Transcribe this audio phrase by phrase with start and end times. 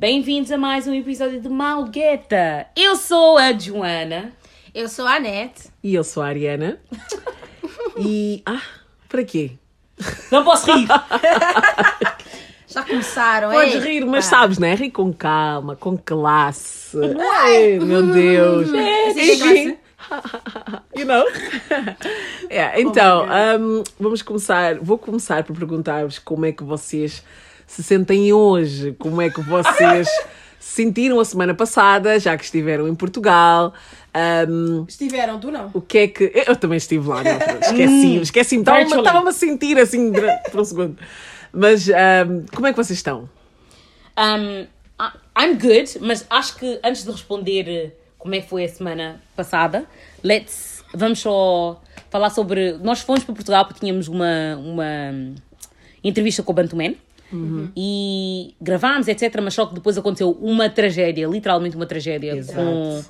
[0.00, 2.66] Bem-vindos a mais um episódio de Malgueta.
[2.74, 4.32] Eu sou a Joana.
[4.74, 5.68] Eu sou a Anete.
[5.82, 6.80] E eu sou a Ariana.
[8.00, 8.42] e.
[8.46, 8.62] Ah,
[9.10, 9.50] para quê?
[10.32, 10.88] Não posso rir.
[12.66, 13.78] Já começaram, Podes é?
[13.78, 14.74] rir, mas sabes, né?
[14.74, 16.96] Rir com calma, com classe.
[17.34, 18.70] Ai, meu Deus.
[18.70, 19.76] Assim,
[20.96, 21.26] you know?
[22.50, 23.26] Yeah, então,
[23.60, 24.76] um, vamos começar.
[24.76, 27.22] Vou começar por perguntar-vos como é que vocês
[27.70, 30.08] se sentem hoje, como é que vocês
[30.58, 33.72] se sentiram a semana passada, já que estiveram em Portugal.
[34.48, 35.70] Um, Estiveram, tu não?
[35.72, 36.32] o que é que.
[36.48, 37.30] Eu também estive lá, não,
[37.62, 38.62] esqueci-me, esqueci-me.
[38.62, 39.06] Estava-me virtually.
[39.06, 40.98] estava-me a sentir assim durante- por um segundo.
[41.52, 43.28] Mas um, como é que vocês estão?
[44.18, 44.66] Um,
[45.40, 49.22] I'm good, mas acho que antes de responder eh, como é que foi a semana
[49.36, 49.86] passada,
[50.24, 52.72] let's vamos só falar sobre.
[52.82, 55.34] Nós fomos para Portugal porque tínhamos uma, uma hum,
[56.02, 56.96] entrevista com o Bantuman.
[57.76, 59.40] E gravámos, etc.
[59.42, 62.58] Mas só que depois aconteceu uma tragédia, literalmente uma tragédia, Exato.
[62.60, 63.02] com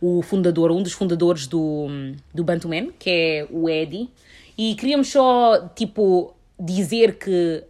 [0.00, 1.86] o fundador, um dos fundadores do,
[2.32, 4.08] do Bantuman, que é o Eddie.
[4.56, 7.62] E queríamos só, tipo, dizer que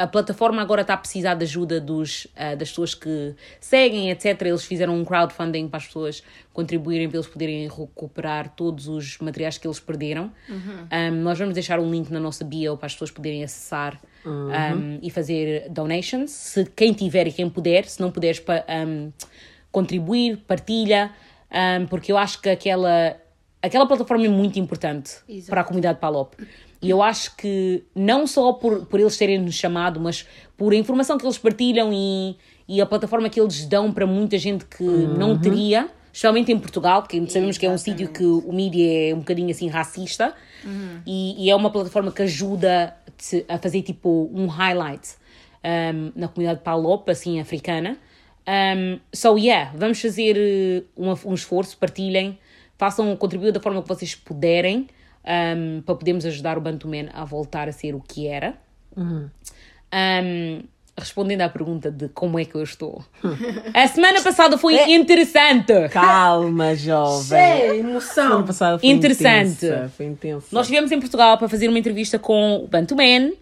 [0.00, 4.40] a plataforma agora está a precisar de ajuda dos, ah, das pessoas que seguem, etc.
[4.42, 6.22] Eles fizeram um crowdfunding para as pessoas
[6.54, 10.32] contribuírem para eles poderem recuperar todos os materiais que eles perderam.
[10.48, 14.98] Um, nós vamos deixar um link na nossa bio para as pessoas poderem acessar um,
[15.02, 16.30] e fazer donations.
[16.30, 18.42] Se quem tiver e quem puder, se não puderes
[18.86, 19.12] um,
[19.70, 21.12] contribuir, partilha,
[21.90, 23.16] porque eu acho que aquela,
[23.62, 25.50] aquela plataforma é muito importante Exato.
[25.50, 26.34] para a comunidade Palop.
[26.82, 30.76] E eu acho que não só por, por eles terem nos chamado, mas por a
[30.76, 32.36] informação que eles partilham e,
[32.66, 37.02] e a plataforma que eles dão para muita gente que não teria, especialmente em Portugal,
[37.02, 40.34] porque sabemos que é um sítio que o mídia é um bocadinho assim racista,
[41.06, 42.96] e, e é uma plataforma que ajuda
[43.48, 45.16] a fazer tipo um highlight
[45.64, 47.98] um, na comunidade Palop, assim, africana.
[48.48, 52.38] Um, so, yeah, vamos fazer eh, um, um esforço, partilhem,
[52.78, 54.88] façam, contribuam da forma que vocês puderem
[55.24, 58.54] um, para podermos ajudar o Bantuman a voltar a ser o que era.
[58.96, 60.62] Um,
[60.96, 63.02] respondendo à pergunta de como é que eu estou.
[63.72, 65.72] A semana passada foi interessante.
[65.90, 67.38] Calma, jovem.
[67.38, 68.24] Cheia, emoção.
[68.28, 69.66] Semana passada foi Interessante.
[69.66, 70.46] intensa, foi intensa.
[70.52, 73.32] Nós estivemos em Portugal para fazer uma entrevista com o Bantuman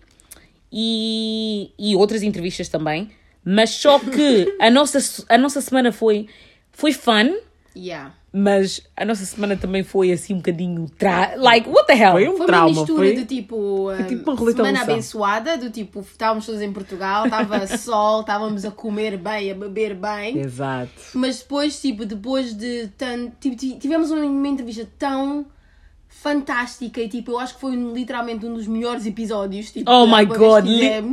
[0.73, 3.11] e, e outras entrevistas também,
[3.45, 6.29] mas só que a nossa, a nossa semana foi,
[6.71, 7.35] foi fun,
[7.77, 8.13] Yeah.
[8.33, 10.89] mas a nossa semana também foi assim um bocadinho.
[10.99, 12.13] Tra like, what the hell?
[12.13, 12.69] Foi um Foi trauma.
[12.69, 13.15] uma mistura foi...
[13.17, 17.67] de tipo, foi tipo uma roleta semana abençoada, do tipo, estávamos todos em Portugal, estava
[17.79, 20.39] sol, estávamos a comer bem, a beber bem.
[20.39, 20.91] Exato.
[21.15, 23.33] Mas depois, tipo, depois de tanto.
[23.41, 25.47] Tipo, ti- tivemos uma, uma entrevista tão
[26.09, 29.71] fantástica e tipo, eu acho que foi literalmente um dos melhores episódios.
[29.71, 30.67] Tipo, Oh my god,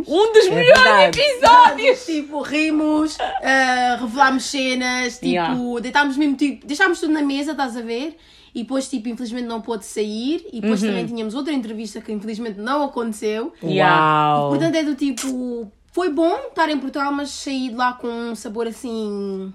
[0.08, 1.20] um dos melhores verdade.
[1.20, 2.06] episódios!
[2.06, 5.56] Tipo, rimos, ah, revelámos cenas, tipo, Yeah.
[5.82, 8.18] deitámos mesmo, tipo, deixámos tudo na mesa, estás a ver?
[8.54, 10.48] E depois, tipo, infelizmente não pôde sair.
[10.52, 10.90] E depois Uhum.
[10.90, 13.52] também tínhamos outra entrevista que infelizmente não aconteceu.
[13.62, 14.38] Yeah.
[14.40, 14.50] Uau.
[14.52, 18.34] Portanto, é do tipo, foi bom estar em Portugal, mas saí de lá com um
[18.36, 19.54] sabor assim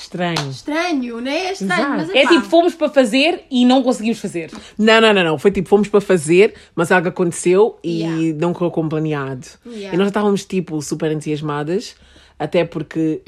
[0.00, 0.50] Estranho.
[0.50, 1.46] estranho, né?
[1.48, 1.96] É estranho, Exato.
[1.96, 4.50] mas É tipo, fomos para fazer e não conseguimos fazer.
[4.78, 5.38] Não, não, não, não.
[5.38, 8.38] Foi tipo, fomos para fazer, mas algo aconteceu e Yeah.
[8.40, 9.46] não correu como planeado.
[9.66, 9.94] Yeah.
[9.94, 11.94] E nós já estávamos, tipo, super entusiasmadas,
[12.38, 13.20] até porque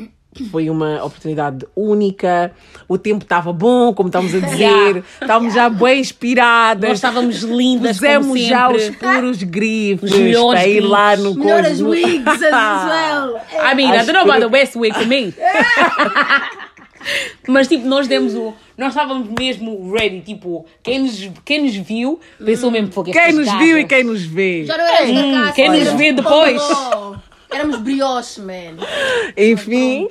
[0.50, 2.52] foi uma oportunidade única,
[2.88, 5.02] o tempo estava bom, como estávamos a dizer, Yeah.
[5.20, 6.88] estávamos já bem inspiradas.
[6.88, 11.34] Nós estávamos lindas, Pusemos como já os puros grifes Os melhores para ir lá no
[11.34, 11.88] Melhor as coisa.
[11.88, 13.40] wigs as well.
[13.70, 15.34] I mean, I Acho don't know about the best way for me.
[17.48, 18.54] Mas tipo, nós demos o.
[18.78, 20.20] Nós estávamos mesmo ready.
[20.20, 24.04] Tipo, quem nos, quem nos viu pensou mesmo que foi Quem nos viu e quem
[24.04, 24.64] nos vê.
[24.64, 26.62] Já não era esta Hum, casa, quem nos vê depois.
[27.54, 28.76] Éramos brioche, man.
[29.36, 30.08] Enfim,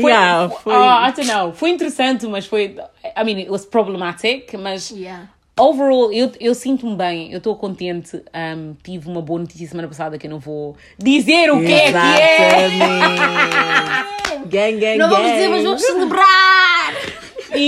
[0.00, 0.74] Foi, yeah, foi.
[0.74, 1.52] Ah, I don't know.
[1.52, 2.76] Foi interessante, mas foi.
[3.16, 5.28] I mean, it was problematic, mas Yeah.
[5.58, 8.20] overall eu, eu sinto-me bem, eu estou contente.
[8.34, 11.92] Um, tive uma boa notícia semana passada que eu não vou dizer o que é
[11.92, 12.66] que é.
[12.66, 14.14] Exatamente.
[14.46, 15.36] Gang, gang, Não vamos gang.
[15.36, 16.24] dizer, mas vamos celebrar.
[17.54, 17.60] E,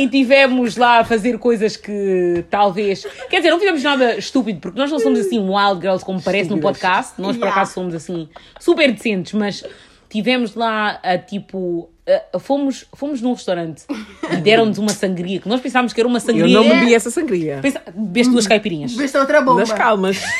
[0.00, 3.04] e, e tivemos lá a fazer coisas que talvez.
[3.30, 6.44] Quer dizer, não fizemos nada estúpido, porque nós não somos assim wild girls como parece
[6.44, 6.72] Estúpidas.
[6.78, 7.14] podcast.
[7.20, 7.50] Nós, por Yeah.
[7.60, 8.28] acaso, somos assim
[8.60, 9.64] super decentes, mas
[10.08, 11.90] tivemos lá a tipo.
[12.32, 13.84] A- fomos, fomos num restaurante
[14.30, 16.46] e deram-nos uma sangria que nós pensávamos que era uma Eu sangria.
[16.56, 17.58] não bebi essa sangria.
[17.62, 18.92] Pensa, bebeste duas caipirinhas.
[18.94, 19.60] Veste outra bomba.
[19.60, 20.20] Nas calmas.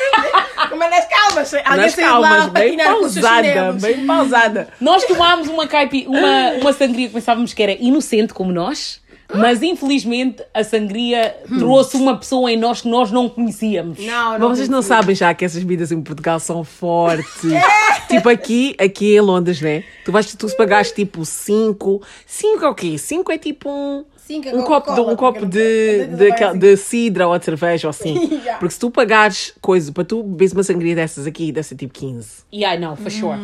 [0.76, 1.54] Mas nas calmas.
[1.54, 4.68] Alguém Nas calmas, bem pausada, bem pausada.
[4.80, 9.00] Nós tomámos uma, caipi, uma, uma sangria que pensávamos que era inocente como nós.
[9.32, 13.98] Mas infelizmente a sangria trouxe uma pessoa em nós que nós não conhecíamos.
[13.98, 14.48] Não, não.
[14.48, 14.96] Mas vocês não conhecia.
[14.96, 17.40] sabem já que essas bebidas em Portugal são fortes.
[18.08, 19.82] tipo aqui, aqui em Londres, né?
[20.04, 22.02] Tu vais, tu se pagaste tipo 5.
[22.26, 22.98] 5 é o quê?
[22.98, 24.04] 5 é tipo um.
[24.26, 26.58] Cinco é um copo de, um copo de, não- de, não vai assim.
[26.58, 28.14] de cidra ou de cerveja ou assim.
[28.44, 28.58] Yeah.
[28.58, 31.92] Porque se tu pagares coisa para tu beberes uma sangria dessas aqui, deve ser tipo
[31.92, 32.28] 15.
[32.52, 33.38] Yeah, I know, for sure.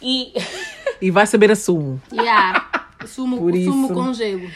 [0.00, 0.32] E
[1.02, 2.00] E vai saber a sumo.
[2.12, 2.66] Yeah.
[3.04, 3.94] Sumo, Por sumo isso.
[3.94, 4.48] com gelo.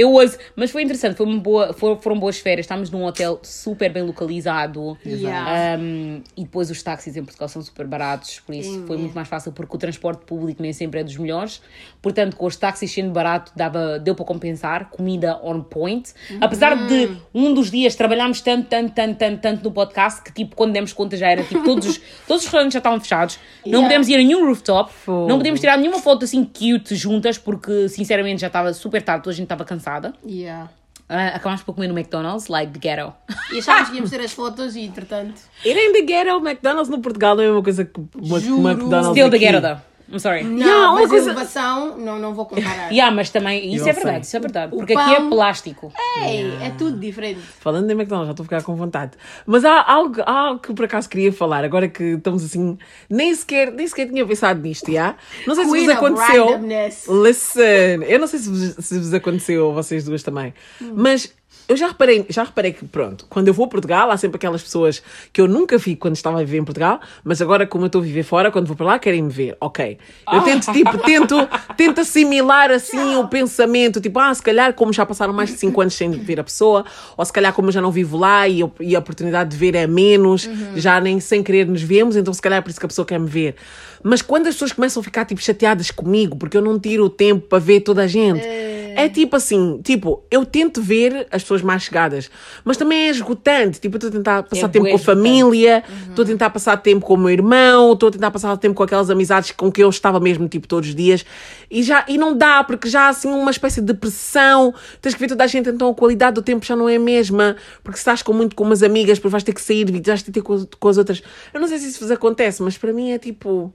[0.00, 2.64] Eu hoje, mas foi interessante, foi uma boa, foram, boas férias.
[2.64, 4.96] Estávamos num hotel super bem localizado.
[5.04, 5.78] Yeah.
[5.78, 9.28] Um, e depois os táxis em Portugal são super baratos, por isso foi muito mais
[9.28, 11.60] fácil, porque o transporte público nem sempre é dos melhores.
[12.02, 14.88] Portanto, com os táxis sendo barato, dava, deu para compensar.
[14.90, 16.12] Comida on point.
[16.40, 20.56] Apesar de um dos dias trabalhámos tanto, tanto, tanto, tanto, tanto no podcast que, tipo,
[20.56, 23.38] quando demos conta já era tipo, todos os, todos os restaurantes já estavam fechados.
[23.66, 23.86] Não Yeah.
[23.88, 24.90] podemos ir a nenhum rooftop.
[24.92, 25.28] Fogo.
[25.28, 29.34] Não podemos tirar nenhuma foto assim cute juntas, porque sinceramente já estava super tarde, toda
[29.34, 30.14] a gente estava cansada.
[30.26, 30.70] Yeah.
[31.06, 33.12] Ah, acabámos por comer no McDonald's, like the ghetto.
[33.52, 35.42] E achávamos que íamos ter as fotos e, entretanto...
[35.64, 38.62] Ir in the ghetto, McDonald's no Portugal não é uma coisa que uma, Juro.
[38.68, 39.44] McDonald's Still the aqui.
[39.46, 39.89] ghetto, though.
[40.12, 40.42] I'm sorry.
[40.42, 42.90] Não, Yeah, mas coisa- a elevação, não, não vou comparar.
[42.92, 44.02] Yeah, mas também, isso Eu é sei.
[44.02, 44.74] verdade, isso é verdade.
[44.74, 45.92] O Porque aqui é pão- plástico.
[46.22, 47.40] Ei, é tudo diferente.
[47.40, 49.12] Falando em McDonald's, já estou a ficar com vontade.
[49.46, 52.76] Mas há algo, há algo que por acaso queria falar, agora que estamos assim,
[53.08, 55.14] nem sequer, nem sequer tinha pensado nisto, já?
[55.46, 56.46] Não sei se Queen vos aconteceu.
[56.46, 57.06] randomness.
[57.08, 60.52] Listen, eu não sei se vos, se vos aconteceu, vocês duas também,
[60.94, 61.32] mas
[61.70, 64.62] eu já reparei, já reparei que, pronto, quando eu vou a Portugal, há sempre aquelas
[64.62, 65.02] pessoas
[65.32, 68.00] que eu nunca vi quando estava a viver em Portugal, mas agora, como eu estou
[68.00, 69.56] a viver fora, quando vou para lá, querem me ver.
[69.60, 69.98] Ok.
[70.32, 75.06] Eu tento, tipo, tento, tento assimilar assim o pensamento, tipo, ah, se calhar, como já
[75.06, 76.84] passaram mais de 5 anos sem ver a pessoa,
[77.16, 79.56] ou se calhar, como eu já não vivo lá e, eu- e a oportunidade de
[79.56, 82.80] ver é menos, já nem sem querer nos vemos, então se calhar é por isso
[82.80, 83.54] que a pessoa quer me ver.
[84.02, 87.10] Mas quando as pessoas começam a ficar, tipo, chateadas comigo, porque eu não tiro o
[87.10, 88.40] tempo para ver toda a gente.
[88.46, 88.69] É
[89.08, 92.30] tipo assim, tipo, eu tento ver as pessoas mais chegadas,
[92.64, 93.80] mas também é esgotante.
[93.80, 96.76] Tipo, eu estou a tentar passar É tempo com a família, estou a tentar passar
[96.76, 99.82] tempo com o meu irmão, estou a tentar passar tempo com aquelas amizades com que
[99.82, 101.24] eu estava mesmo, tipo, todos os dias.
[101.70, 104.74] E, já, e não dá, porque já há assim uma espécie de pressão.
[105.00, 107.00] Tens que ver toda a gente, então a qualidade do tempo já não é a
[107.00, 107.56] mesma.
[107.82, 110.26] Porque se estás com muito com umas amigas, depois vais ter que sair, vais ter
[110.26, 111.22] que ter com, com as outras.
[111.54, 113.72] Eu não sei se isso vos acontece, mas para mim é tipo,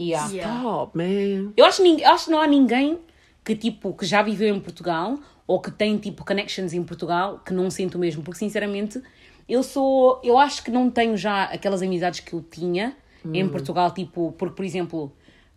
[0.00, 0.32] Yeah.
[0.32, 0.62] Yeah.
[0.62, 1.52] top, man.
[1.56, 2.98] Eu acho, ninguém- acho que não há ninguém
[3.44, 7.52] que, tipo, que já viveu em Portugal ou que tem, tipo, connections em Portugal que
[7.52, 8.22] não sente o mesmo.
[8.22, 9.02] Porque, sinceramente,
[9.48, 10.20] eu sou...
[10.22, 12.96] Eu acho que não tenho já aquelas amizades que eu tinha
[13.32, 14.32] em Portugal, tipo...
[14.32, 15.12] Porque, por exemplo,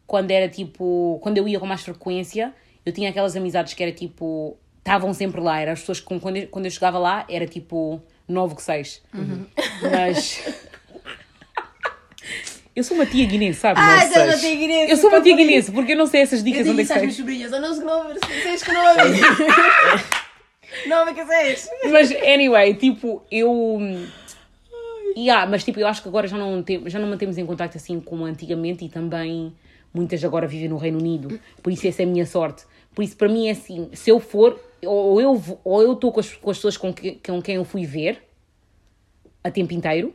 [0.05, 1.19] quando era, tipo...
[1.21, 2.53] Quando eu ia com mais frequência,
[2.85, 4.57] eu tinha aquelas amizades que era, tipo...
[4.79, 5.59] Estavam sempre lá.
[5.59, 9.03] Eram as pessoas que, quando eu, quando eu chegava lá, era, tipo, 9 que 6.
[9.81, 10.65] Mas...
[12.75, 13.79] Eu sou uma tia guinense, sabe?
[13.79, 14.25] Ah, sei.
[14.25, 14.91] não tem guinense.
[14.91, 16.81] Eu sou uma então tia guinense, porque eu não sei essas Eu dicas digo onde
[16.81, 17.01] é que sei.
[17.01, 17.51] minhas sobrinhas.
[17.53, 19.21] Eu não sei que não vocês que não ouvem.
[20.87, 21.69] Não me casais.
[21.89, 23.79] Mas, anyway, tipo, eu.
[25.15, 27.77] Yeah, mas tipo, eu acho que agora já não, tem, já não mantemos em contacto
[27.77, 29.53] assim como antigamente e também
[29.93, 31.39] muitas agora vivem no Reino Unido.
[31.63, 32.65] Por isso essa é a minha sorte.
[32.93, 36.19] Por isso, para mim é assim, se eu for, ou eu ou eu estou com
[36.19, 38.21] as, com as pessoas com, que, com quem eu fui ver
[39.41, 40.13] a tempo inteiro,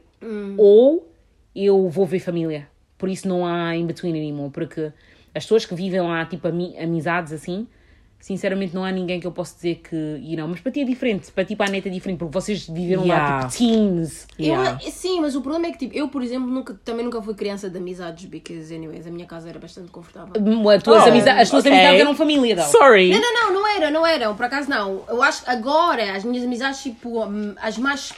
[0.59, 1.11] ou
[1.55, 2.69] eu vou ver família.
[2.99, 4.93] Por isso não há in between anymore, porque
[5.35, 7.67] as pessoas que vivem lá, tipo, ami- amizades assim,
[8.19, 10.85] sinceramente não há ninguém que eu possa dizer que, you know, mas para ti é
[10.85, 13.49] diferente, para ti para a neta é diferente, porque vocês viveram lá, Yeah.
[13.49, 14.27] tipo, teens.
[14.39, 14.79] Eu- Yeah.
[14.91, 17.71] sim, mas o problema é que tipo, eu, por exemplo, nunca, também nunca fui criança
[17.71, 20.35] de amizades, because anyways, a minha casa era bastante confortável.
[20.71, 21.73] As tuas, Oh, amizades, as tuas ok.
[21.73, 22.65] amizades eram família, não?
[22.65, 23.09] Sorry.
[23.11, 25.05] Não, não, não, não era, não eram, por acaso não.
[25.09, 28.13] Eu acho que agora as minhas amizades, tipo, hum, as mais.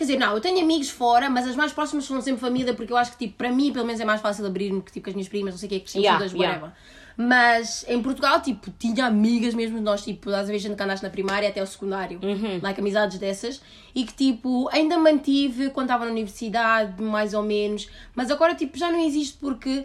[0.00, 2.90] Quer dizer, não, eu tenho amigos fora, mas as mais próximas são sempre família, porque
[2.90, 5.10] eu acho que, tipo, para mim, pelo menos é mais fácil abrir-me que, tipo, com
[5.10, 6.54] as minhas primas, não sei o que, que são Yeah, todas, yeah.
[6.58, 6.74] whatever.
[7.18, 11.10] Mas em Portugal, tipo, tinha amigas mesmo de nós, tipo, às vezes que andaste na
[11.10, 12.18] primária até o secundário,
[12.62, 13.60] like amizades dessas,
[13.94, 18.78] e que, tipo, ainda mantive quando estava na universidade, mais ou menos, mas agora, tipo,
[18.78, 19.84] já não existe porque,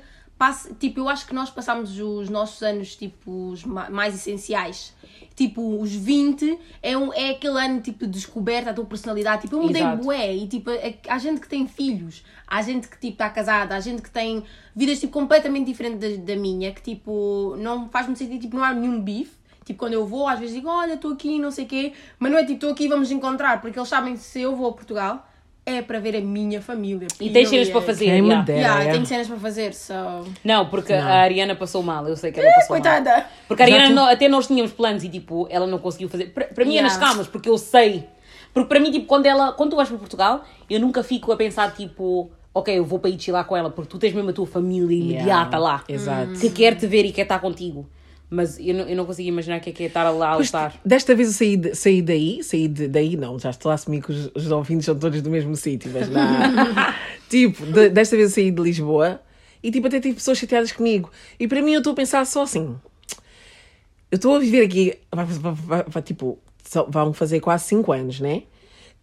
[0.80, 4.94] tipo, eu acho que nós passámos os nossos anos, tipo, os ma- mais essenciais.
[5.36, 9.44] Tipo, os 20 é, um, é aquele ano, tipo, de descoberta da tua personalidade.
[9.44, 10.04] Tipo, eu mudei Exato.
[10.04, 10.70] bué e, tipo,
[11.10, 14.44] há gente que tem filhos, há gente que, tipo, está casada, há gente que tem
[14.76, 18.64] vidas, tipo, completamente diferentes da, da minha, que, tipo, não faz muito sentido, tipo, não
[18.64, 19.36] há nenhum bife.
[19.66, 22.32] Tipo, quando eu vou, às vezes digo, olha, estou aqui, não sei o quê, mas
[22.32, 25.28] não é tipo, estou aqui, vamos encontrar, porque eles sabem se eu vou a Portugal,
[25.66, 27.08] é para ver a minha família.
[27.20, 28.06] E tens cenas para fazer.
[28.06, 28.44] Quem yeah.
[28.46, 28.60] dera.
[28.60, 28.94] Yeah, yeah.
[28.94, 29.94] tenho cenas para fazer, so...
[30.44, 32.82] Não, porque a Ariana passou mal, eu sei que ela passou mal.
[32.82, 33.26] Coitada!
[33.48, 36.26] Porque a Ariana, não- até nós tínhamos planos e tipo, ela não conseguiu fazer.
[36.28, 37.08] Para, para mim é nas Yeah.
[37.08, 38.04] calmas, porque eu sei.
[38.54, 41.36] Porque para mim, tipo, quando, ela, quando tu vais para Portugal, eu nunca fico a
[41.36, 44.34] pensar, tipo, ok, eu vou para ir chilar com ela, porque tu tens mesmo a
[44.34, 45.58] tua família imediata Yeah.
[45.58, 45.84] lá.
[45.90, 46.40] Exato.
[46.40, 47.90] Que quer te ver e quer estar contigo.
[48.30, 50.36] Mas eu não, eu não consigo imaginar o que é que é estar lá a
[50.58, 50.80] lutar.
[50.84, 54.02] Desta vez eu saí, de- saí daí, saí de- daí não, já estou a assumir
[54.02, 56.22] que os, os ouvintes são todos do mesmo sítio, mas não.
[57.30, 59.22] tipo, de- desta vez eu saí de Lisboa
[59.62, 61.10] e tipo, até tive pessoas chateadas comigo.
[61.40, 62.76] E para mim eu estou a pensar só assim:
[64.12, 66.40] eu estou a viver aqui, vai, vai- vai- tipo,
[66.90, 68.44] vão fazer quase 5 anos, né?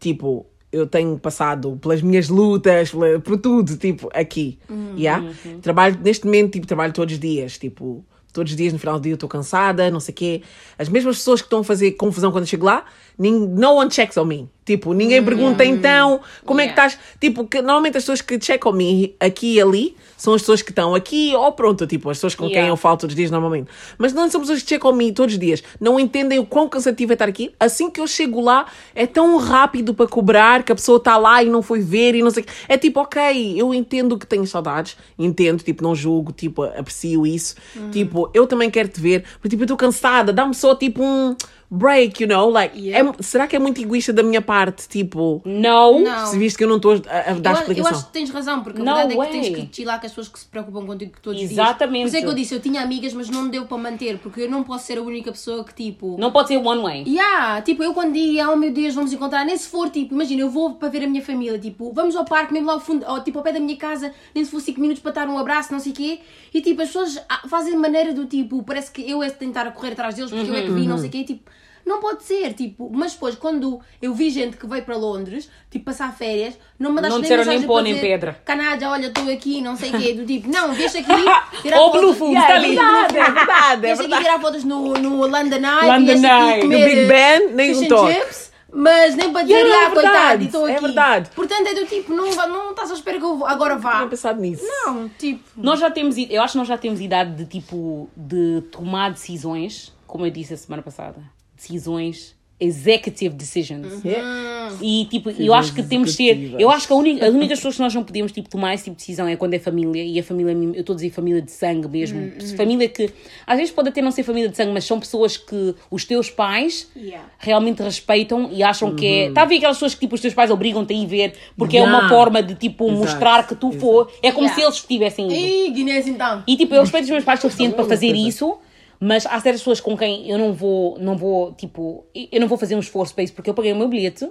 [0.01, 2.91] Tipo, eu tenho passado pelas minhas lutas,
[3.25, 4.59] por tudo, tipo, aqui.
[4.97, 5.23] yeah?
[5.61, 9.03] Trabalho, neste momento, tipo, trabalho todos os dias, tipo, todos os dias no final do
[9.03, 10.43] dia eu estou cansada, não sei o quê.
[10.79, 12.85] As mesmas pessoas que estão a fazer confusão quando eu chego lá,
[13.19, 14.49] no one checks on me.
[14.65, 16.87] Tipo, ninguém pergunta então como é que Yeah.
[16.95, 17.17] estás.
[17.21, 20.71] Tipo, que, normalmente as pessoas que checkam me aqui e ali são as pessoas que
[20.71, 22.71] estão aqui ou pronto, tipo, as pessoas com quem Yeah.
[22.73, 23.69] eu falo todos os dias normalmente.
[23.99, 25.63] Mas não são pessoas que checam me todos os dias.
[25.81, 27.53] Não entendem o quão cansativo é estar aqui.
[27.59, 31.43] Assim que eu chego lá, é tão rápido para cobrar que a pessoa está lá
[31.43, 32.45] e não foi ver e não sei.
[32.69, 37.57] É tipo, ok, eu entendo que tenho saudades, entendo, tipo, não julgo, tipo, aprecio isso.
[37.91, 41.35] Tipo, eu também quero te ver, mas tipo, eu estou cansada, dá-me só tipo um
[41.75, 42.51] break, you know?
[42.51, 43.11] Like, Yeah.
[43.19, 44.87] é- será que é muito egoísta da minha parte?
[44.89, 46.01] Tipo, Não.
[46.01, 46.27] Não.
[46.27, 47.91] se visto que eu não estou a, a dar Eu, eu explicação.
[47.93, 49.29] acho que tens razão, porque a No verdade é way.
[49.29, 51.53] que tens que chilar com as pessoas que se preocupam contigo todos os dias.
[51.59, 52.03] Exatamente.
[52.03, 54.43] Por isso é que eu disse, eu tinha amigas, mas não deu para manter, porque
[54.43, 56.17] eu não posso ser a única pessoa que tipo.
[56.19, 57.05] Não pode ser one way.
[57.07, 60.43] Yeah, tipo, eu quando digo, oh meu Deus, vamos encontrar, nem se for, tipo, imagina,
[60.43, 63.05] eu vou para ver a minha família, tipo, vamos ao parque, mesmo lá ao fundo,
[63.09, 65.39] ou, tipo, ao pé da minha casa, nem se for 5 minutos para dar um
[65.39, 66.21] abraço, não sei o quê,
[66.53, 69.71] e tipo, as pessoas ah, fazem maneira do tipo, parece que eu é de tentar
[69.73, 71.51] correr atrás deles, porque eu é que vi, não sei o quê, tipo,
[71.85, 75.85] não pode ser, tipo, mas depois, quando eu vi gente que veio para Londres, tipo,
[75.87, 78.41] passar férias, não me mandaste Não nem disseram nem pó para nem pedra.
[78.45, 81.13] Canalha, olha, estou aqui, não sei o quê, do tipo, não, vieste aqui,
[81.63, 82.77] tirar Ou fotos- Blue Yeah, tá ali.
[82.79, 86.63] É verdade, é verdade, é aqui tirar fotos no, no London Eye, London Eye.
[86.63, 88.13] No Big Ben, nem um toque.
[88.15, 90.83] chips, mas nem para dizer, Yeah, ah, é verdade, coitado, estou é aqui.
[90.83, 91.31] verdade.
[91.35, 93.97] Portanto, é do tipo, não, não estás à espera que eu agora vá.
[93.99, 94.65] Tinha pensado nisso.
[94.67, 95.43] Não, tipo.
[95.57, 99.93] Nós já temos, eu acho que nós já temos idade de tipo de tomar decisões,
[100.07, 101.17] como eu disse a semana passada,
[101.63, 104.05] decisões executive decisions.
[104.05, 104.73] Yeah.
[104.81, 107.59] E tipo, eu acho que temos de ser, eu acho que a única, as únicas
[107.59, 110.05] pessoas que nós não podemos tipo tomar esse tipo de decisão é quando é família
[110.05, 113.11] e a família, eu estou a dizer família de sangue mesmo, família que
[113.45, 116.31] às vezes pode até não ser família de sangue, mas são pessoas que os teus
[116.31, 117.27] pais Yeah.
[117.39, 119.29] realmente respeitam e acham que é.
[119.29, 121.77] Está a ver aquelas pessoas que tipo, os teus pais obrigam-te a ir ver porque
[121.77, 121.99] é Yeah.
[121.99, 123.81] uma forma de tipo Exato, mostrar que tu exato.
[123.81, 124.13] for.
[124.23, 124.55] É como Yeah.
[124.55, 125.33] se eles estivessem.
[125.33, 126.45] Ih, Guinness então.
[126.47, 128.57] E tipo, eu respeito os meus pais o suficiente para fazer isso,
[129.05, 132.57] mas há certas pessoas com quem eu não vou, não vou, tipo, eu não vou
[132.57, 134.31] fazer um esforço para isso porque eu paguei o meu bilhete,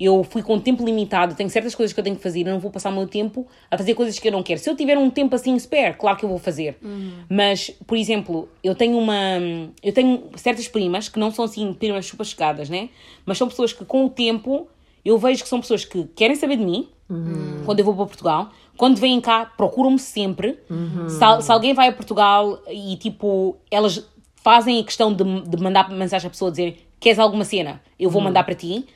[0.00, 2.58] eu fui com tempo limitado, tenho certas coisas que eu tenho que fazer, eu não
[2.58, 4.58] vou passar o meu tempo a fazer coisas que eu não quero.
[4.58, 6.78] Se eu tiver um tempo assim spare, claro que eu vou fazer.
[7.28, 9.16] Mas, por exemplo, eu tenho uma.
[9.82, 12.88] Eu tenho certas primas que não são assim primas super chegadas, né?
[13.26, 14.66] Mas são pessoas que com o tempo
[15.04, 16.88] eu vejo que são pessoas que querem saber de mim
[17.64, 18.50] quando eu vou para Portugal.
[18.76, 20.58] Quando vêm cá, procuram-me sempre.
[21.08, 24.04] Se, al- se alguém vai a Portugal e tipo, elas
[24.36, 27.80] fazem a questão de, de mandar mensagem à pessoa dizer queres alguma cena?
[27.98, 28.86] Eu vou mandar para ti.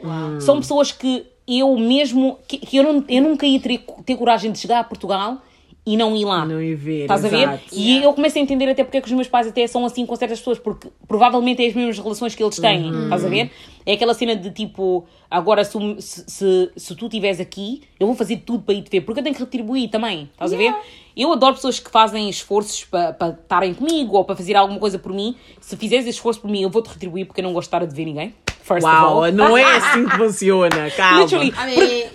[0.40, 4.52] São pessoas que eu mesmo, que, que eu, não, eu nunca ia ter, ter coragem
[4.52, 5.38] de chegar a Portugal
[5.84, 6.44] e não ir lá.
[6.44, 7.60] Não ir ver, Estás a ver?
[7.72, 10.04] E eu começo a entender até porque é que os meus pais até são assim
[10.04, 12.90] com certas pessoas, porque provavelmente é as mesmas relações que eles têm.
[13.04, 13.50] Estás a ver?
[13.86, 18.14] É aquela cena de tipo, agora se, se, se, se tu estiveres aqui, eu vou
[18.14, 20.28] fazer tudo para ir te ver, porque eu tenho que retribuir também.
[20.32, 20.74] Estás a ver?
[21.20, 24.98] Eu adoro pessoas que fazem esforços para para estarem comigo ou para fazer alguma coisa
[24.98, 25.36] por mim.
[25.60, 27.82] Se fizeres esse esforço por mim, eu vou-te retribuir porque eu não gosto de estar
[27.82, 28.34] a dever ninguém.
[28.62, 29.16] First of all.
[29.20, 31.22] Uau, não é assim que funciona, calma.
[31.22, 31.52] Literally.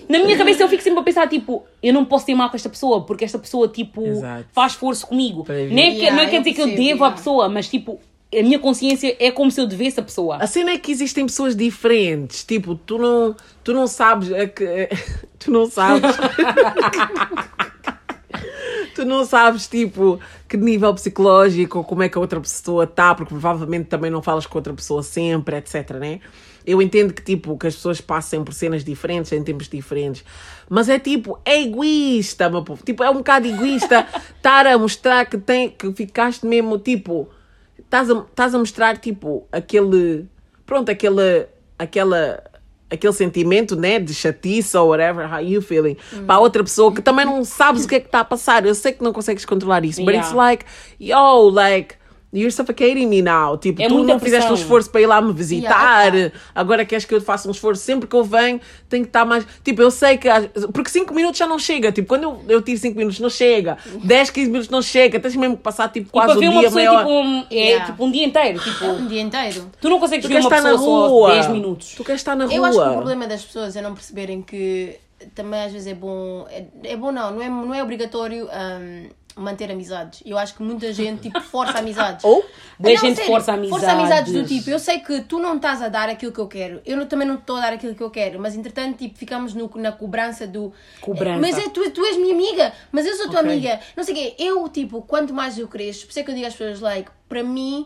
[0.07, 2.55] Na minha cabeça eu fico sempre a pensar, tipo, eu não posso ter mal com
[2.55, 4.45] esta pessoa, porque esta pessoa, tipo, Exato.
[4.53, 5.43] faz esforço comigo.
[5.43, 5.69] Ver.
[5.71, 7.11] Não é, que, Yeah, não é quer eu dizer que eu devo à yeah.
[7.17, 7.99] pessoa, mas, tipo,
[8.33, 10.37] a minha consciência é como se eu devesse a pessoa.
[10.37, 12.43] A cena é que existem pessoas diferentes.
[12.43, 14.31] Tipo, tu não, tu não sabes.
[14.31, 14.89] é que- é,
[15.39, 16.15] tu não sabes.
[18.95, 23.13] tu não sabes, tipo, que nível psicológico ou como é que a outra pessoa está,
[23.13, 26.21] porque provavelmente também não falas com outra pessoa sempre, etc, né?
[26.65, 30.23] Eu entendo que, tipo, que as pessoas passem por cenas diferentes em tempos diferentes.
[30.67, 32.83] Mas é tipo, é egoísta, meu povo.
[32.83, 37.29] Tipo, é um bocado egoísta estar a mostrar que, tem, que ficaste mesmo, tipo,
[37.77, 40.27] estás a, estás a mostrar, tipo, aquele.
[40.65, 41.45] Pronto, aquele.
[41.77, 42.43] aquela
[42.95, 47.25] aquele sentimento, né, de chatice ou whatever, how you feeling, para outra pessoa que também
[47.25, 48.65] não sabes o que é que está a passar.
[48.65, 50.27] Eu sei que não consegues controlar isso, but Yeah.
[50.27, 50.65] it's like,
[50.99, 51.95] yo, like,
[52.35, 53.57] you're suffocating me now.
[53.57, 56.35] Tipo, É tu não fizeste um esforço para ir lá me visitar, Yeah.
[56.53, 59.45] agora queres que eu faça um esforço sempre que eu venho, tem que estar mais.
[59.63, 60.27] Tipo, eu sei que.
[60.29, 61.91] às- Porque 5 minutos já não chega.
[61.91, 63.77] Tipo, quando eu, eu tiro 5 minutos, não chega.
[64.03, 65.19] 10, 15 minutos não chega.
[65.19, 67.05] Tens mesmo que passar tipo E para quase ver o uma dia, pessoa, meia hora.
[67.05, 67.85] tipo, um, é, Yeah.
[67.85, 68.59] tipo, um dia inteiro.
[68.63, 69.69] Tipo, Um dia inteiro.
[69.79, 71.27] tu não consegues Tu ver queres uma estar na pessoa rua.
[71.29, 71.93] só 10 minutos.
[71.95, 72.93] Tu queres estar na Eu acho que o rua.
[72.95, 74.97] problema das pessoas é não perceberem que
[75.33, 76.45] também às vezes é bom.
[76.49, 80.23] É, é bom não, não é, não é obrigatório hum, manter amizades.
[80.25, 82.23] Eu acho que muita gente tipo, força amizades.
[82.25, 82.41] Ou?
[82.79, 84.57] Boa Não, gente sério, força Força amizades do amizades.
[84.57, 87.05] tipo, eu sei que tu não estás a dar aquilo que eu quero, eu não-
[87.05, 89.91] também não estou a dar aquilo que eu quero, mas entretanto, tipo, ficamos no- na
[89.91, 90.71] cobrança do.
[91.01, 91.39] Cobrança.
[91.39, 93.51] Mas é, tu, tu és minha amiga, mas eu sou tua Ok.
[93.51, 93.79] amiga.
[93.95, 94.35] Não sei o quê.
[94.39, 97.09] Eu, tipo, quanto mais eu cresço, por isso é que eu digo às pessoas, like,
[97.27, 97.85] para mim.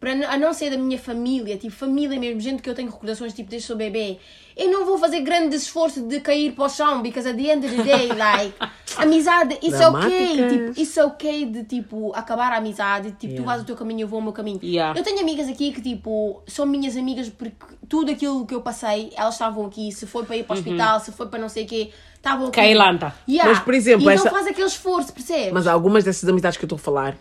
[0.00, 3.32] Para, a não ser da minha família, tipo, família mesmo, gente que eu tenho recordações,
[3.32, 4.18] tipo, desde sou bebê,
[4.56, 7.66] eu não vou fazer grande esforço de cair para o chão, because at the end
[7.66, 8.54] of the day, like,
[8.96, 10.00] amizade, isso é ok,
[10.36, 10.52] Dramáticas.
[10.52, 13.46] tipo, isso é ok de, tipo, acabar a amizade, tipo, tu Yeah.
[13.46, 14.60] vais o teu caminho, eu vou o meu caminho.
[14.62, 14.98] Yeah.
[14.98, 17.56] Eu tenho amigas aqui que, tipo, são minhas amigas porque
[17.88, 21.00] tudo aquilo que eu passei, elas estavam aqui, se foi para ir para o hospital,
[21.00, 22.56] se foi para não sei o quê, estavam aqui.
[22.56, 23.14] Cailanta.
[23.28, 23.50] Yeah.
[23.50, 25.52] Mas, por exemplo, e essa- não faz aquele esforço, percebes?
[25.52, 27.16] Mas algumas dessas amizades que eu estou a falar,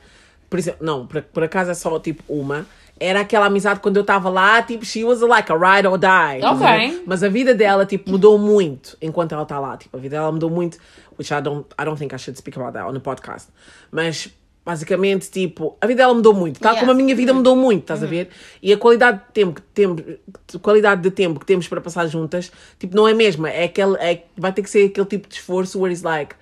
[0.50, 2.65] por exemplo, não, por, por acaso é só tipo uma.
[3.03, 6.46] Era aquela amizade quando eu estava lá, tipo, she was like a ride or die.
[6.46, 7.03] Ok.
[7.08, 9.75] Mas a vida dela, tipo, mudou muito enquanto ela está lá.
[9.75, 10.77] Tipo, a vida dela mudou muito,
[11.17, 13.50] which I don't, I don't think I should speak about that on the podcast.
[13.91, 14.29] Mas,
[14.63, 16.60] basicamente, tipo, a vida dela mudou muito.
[16.60, 16.79] Tal Yeah.
[16.81, 18.29] como a minha vida mudou muito, estás a ver?
[18.62, 20.03] E a qualidade de tempo que temos,
[20.62, 23.50] qualidade de tempo que temos para passar juntas, tipo, não é a mesma.
[23.50, 26.36] É aquele, é, vai ter que ser aquele tipo de esforço where it's like,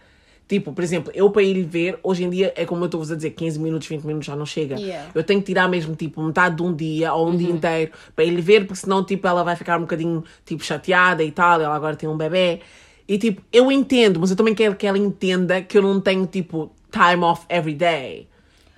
[0.49, 3.15] Tipo, por exemplo, eu para ir ver, hoje em dia é como eu estou-vos a
[3.15, 4.79] dizer, 15 minutos, 20 minutos já não chega.
[4.79, 5.11] Yeah.
[5.13, 8.25] Eu tenho que tirar mesmo, tipo, metade de um dia ou um dia inteiro para
[8.25, 11.61] ir ver, porque senão, tipo, ela vai ficar um bocadinho, tipo, chateada e tal.
[11.61, 12.61] Ela agora tem um bebê.
[13.07, 16.25] E, tipo, eu entendo, mas eu também quero que ela entenda que eu não tenho,
[16.25, 18.27] tipo, time off every day.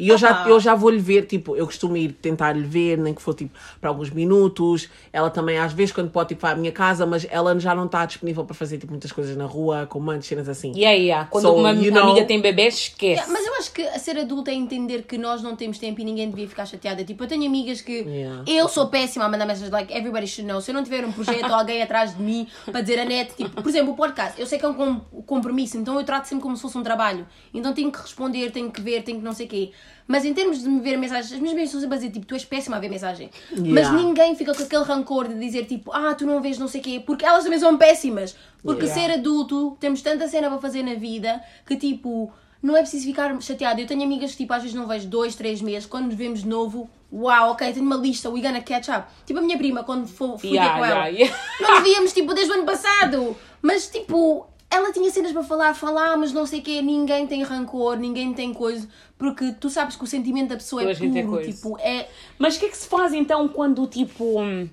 [0.01, 0.49] E eu já, Ah.
[0.49, 3.51] eu já vou-lhe ver, tipo, eu costumo ir tentar lhe ver, nem que for, tipo,
[3.79, 4.89] para alguns minutos.
[5.13, 7.85] Ela também, às vezes, quando pode, tipo, vai à minha casa, mas ela já não
[7.85, 10.71] está disponível para fazer, tipo, muitas coisas na rua, com mantes, cenas assim.
[10.75, 11.27] Yeah, yeah.
[11.29, 13.21] Quando So, uma you know- amiga tem bebês, esquece.
[13.21, 16.01] Yeah, mas eu acho que a ser adulto é entender que nós não temos tempo
[16.01, 17.03] e ninguém devia ficar chateada.
[17.03, 18.43] Tipo, eu tenho amigas que Yeah.
[18.47, 20.59] eu sou péssima a mandar mensagens like everybody should know.
[20.61, 23.35] Se eu não tiver um projeto ou alguém atrás de mim para dizer a net,
[23.35, 26.25] tipo, por exemplo, o podcast, eu sei que é um com- compromisso, então eu trato
[26.25, 27.27] sempre como se fosse um trabalho.
[27.53, 29.71] Então tenho que responder, tenho que ver, tenho que não sei o quê.
[30.07, 32.25] Mas em termos de me ver mensagens, as minhas amigas estão sempre a dizer, tipo,
[32.25, 33.29] tu és péssima a ver mensagem.
[33.51, 33.93] Mas Yeah.
[33.93, 36.83] ninguém fica com aquele rancor de dizer, tipo, ah, tu não vês não sei o
[36.83, 38.35] quê, porque elas também são péssimas.
[38.63, 39.01] Porque Yeah.
[39.07, 42.31] ser adulto, temos tanta cena para fazer na vida que, tipo,
[42.61, 43.79] não é preciso ficar chateado.
[43.81, 45.87] Eu tenho amigas que, tipo, às vezes não vejo dois, três meses.
[45.87, 49.07] Quando nos vemos de novo, uau, ok, tenho uma lista, we gonna catch up.
[49.25, 51.37] Tipo, a minha prima, quando fui ter Yeah, com ela, yeah, yeah.
[51.61, 53.35] nós víamos, tipo, desde o ano passado.
[53.63, 54.45] Mas, tipo,
[54.81, 56.81] ela tinha cenas para falar, falámos, não sei o quê.
[56.81, 58.87] Ninguém tem rancor, ninguém tem coisa.
[59.17, 61.37] Porque tu sabes que o sentimento da pessoa Toda é a gente tem puro.
[61.37, 61.51] coisa.
[61.51, 62.07] Tipo, é...
[62.37, 64.67] Mas o que é que se faz então quando, tipo, hum,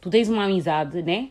[0.00, 1.28] tu tens uma amizade, né?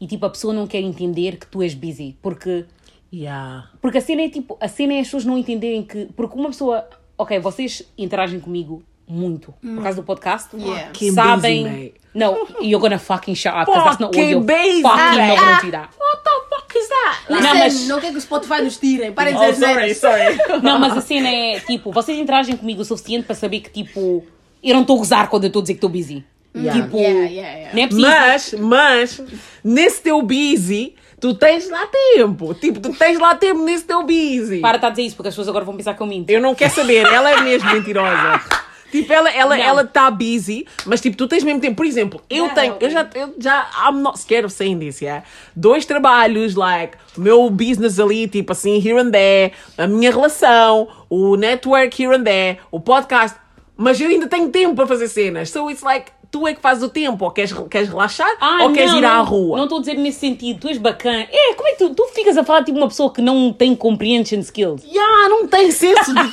[0.00, 2.16] E, tipo, a pessoa não quer entender que tu és busy.
[2.20, 2.64] Porque,
[3.12, 3.68] Yeah.
[3.80, 6.06] porque a cena é, tipo, a cena é as pessoas não entenderem que...
[6.16, 6.88] Porque uma pessoa...
[7.18, 9.54] Ok, vocês interagem comigo muito.
[9.60, 10.48] Por causa do podcast.
[10.56, 10.90] Yeah.
[11.14, 11.64] Sabem...
[11.64, 11.94] busy, mate.
[12.12, 13.66] No, you're gonna fucking shut up.
[13.66, 14.82] Because that's not what you're busy.
[14.82, 15.44] fucking Ah, not ah.
[15.44, 15.88] gonna do that.
[15.96, 17.18] What the fuck is that?
[17.28, 19.12] Listen, Não, não, mas- quer que o Spotify nos tirem.
[19.12, 20.38] Parem de Oh, dizer sorry, cenas.
[20.38, 20.62] sorry.
[20.62, 24.24] Não, mas a cena é, tipo, vocês interagem comigo o suficiente para saber que, tipo...
[24.62, 26.24] Eu não estou a gozar quando eu estou a dizer que estou busy.
[26.54, 26.82] Yeah.
[26.82, 27.96] Tipo, Yeah, yeah, yeah.
[27.96, 28.28] não é.
[28.32, 29.22] Mas, mas,
[29.64, 32.52] nesse teu busy, tu tens lá tempo.
[32.54, 34.58] Tipo, tu tens lá tempo nesse teu busy.
[34.60, 36.28] Para de estar a dizer isso, porque as pessoas agora vão pensar que eu minto.
[36.28, 38.40] Eu não quero saber, ela é mesmo mentirosa.
[38.90, 39.64] Tipo, ela ela Não.
[39.64, 41.76] ela tá busy, mas tipo, tu tens mesmo tempo.
[41.76, 45.00] Por exemplo, eu Não, tenho, eu já, eu já, I'm not scared of saying this,
[45.00, 45.24] yeah?
[45.54, 50.88] Dois trabalhos, like, o meu business ali, tipo assim, here and there, a minha relação,
[51.08, 53.38] o network here and there, o podcast,
[53.76, 55.50] mas eu ainda tenho tempo para fazer cenas.
[55.50, 58.30] So it's like, tu é que fazes o tempo, ou queres, queres relaxar,
[58.62, 59.56] ou queres Ah, não, ir não, à rua.
[59.56, 61.26] Não estou a dizer nesse sentido, tu és bacana.
[61.30, 63.74] É, como é que tu, tu ficas a falar tipo uma pessoa que não tem
[63.74, 64.84] comprehension skills?
[64.84, 66.20] Yeah, não tem senso de...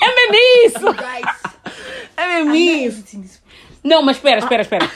[0.00, 0.34] É mesmo
[0.66, 0.86] isso!
[2.16, 2.54] É mesmo
[3.22, 3.40] isso.
[3.84, 4.90] Não, mas espera, espera, espera.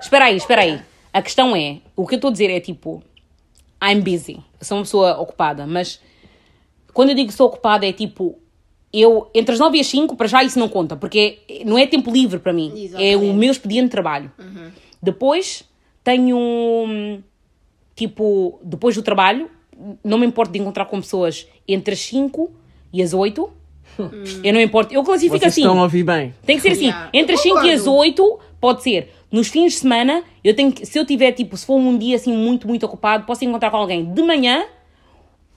[0.00, 0.80] espera aí, espera aí.
[1.12, 3.02] A questão é, o que eu estou a dizer é tipo,
[3.82, 4.40] I'm busy.
[4.62, 6.00] Sou uma pessoa ocupada, mas
[6.94, 8.38] quando eu digo que sou ocupada é tipo,
[8.92, 11.86] eu, entre as 9 e as 5, para já isso não conta, porque não é
[11.86, 12.68] tempo livre para mim.
[12.68, 12.78] É o
[13.20, 13.32] Exatamente.
[13.34, 14.30] meu expediente de trabalho.
[15.02, 15.64] Depois
[16.04, 17.22] tenho, hum,
[17.96, 19.50] tipo, depois do trabalho,
[20.04, 22.50] não me importo de encontrar com pessoas entre as 5
[22.92, 23.50] e as 8.
[24.42, 24.94] Eu não me importo.
[24.94, 25.62] Eu classifico Vocês assim.
[25.62, 26.34] estão a ouvir bem.
[26.46, 26.86] Tem que ser assim.
[26.86, 27.10] Yeah.
[27.12, 27.98] Entre as Eu 5 e as concordo.
[28.00, 29.12] 8, pode ser.
[29.30, 32.16] Nos fins de semana, eu tenho que, se eu tiver, tipo, se for um dia
[32.16, 34.64] assim muito, muito ocupado, posso encontrar com alguém de manhã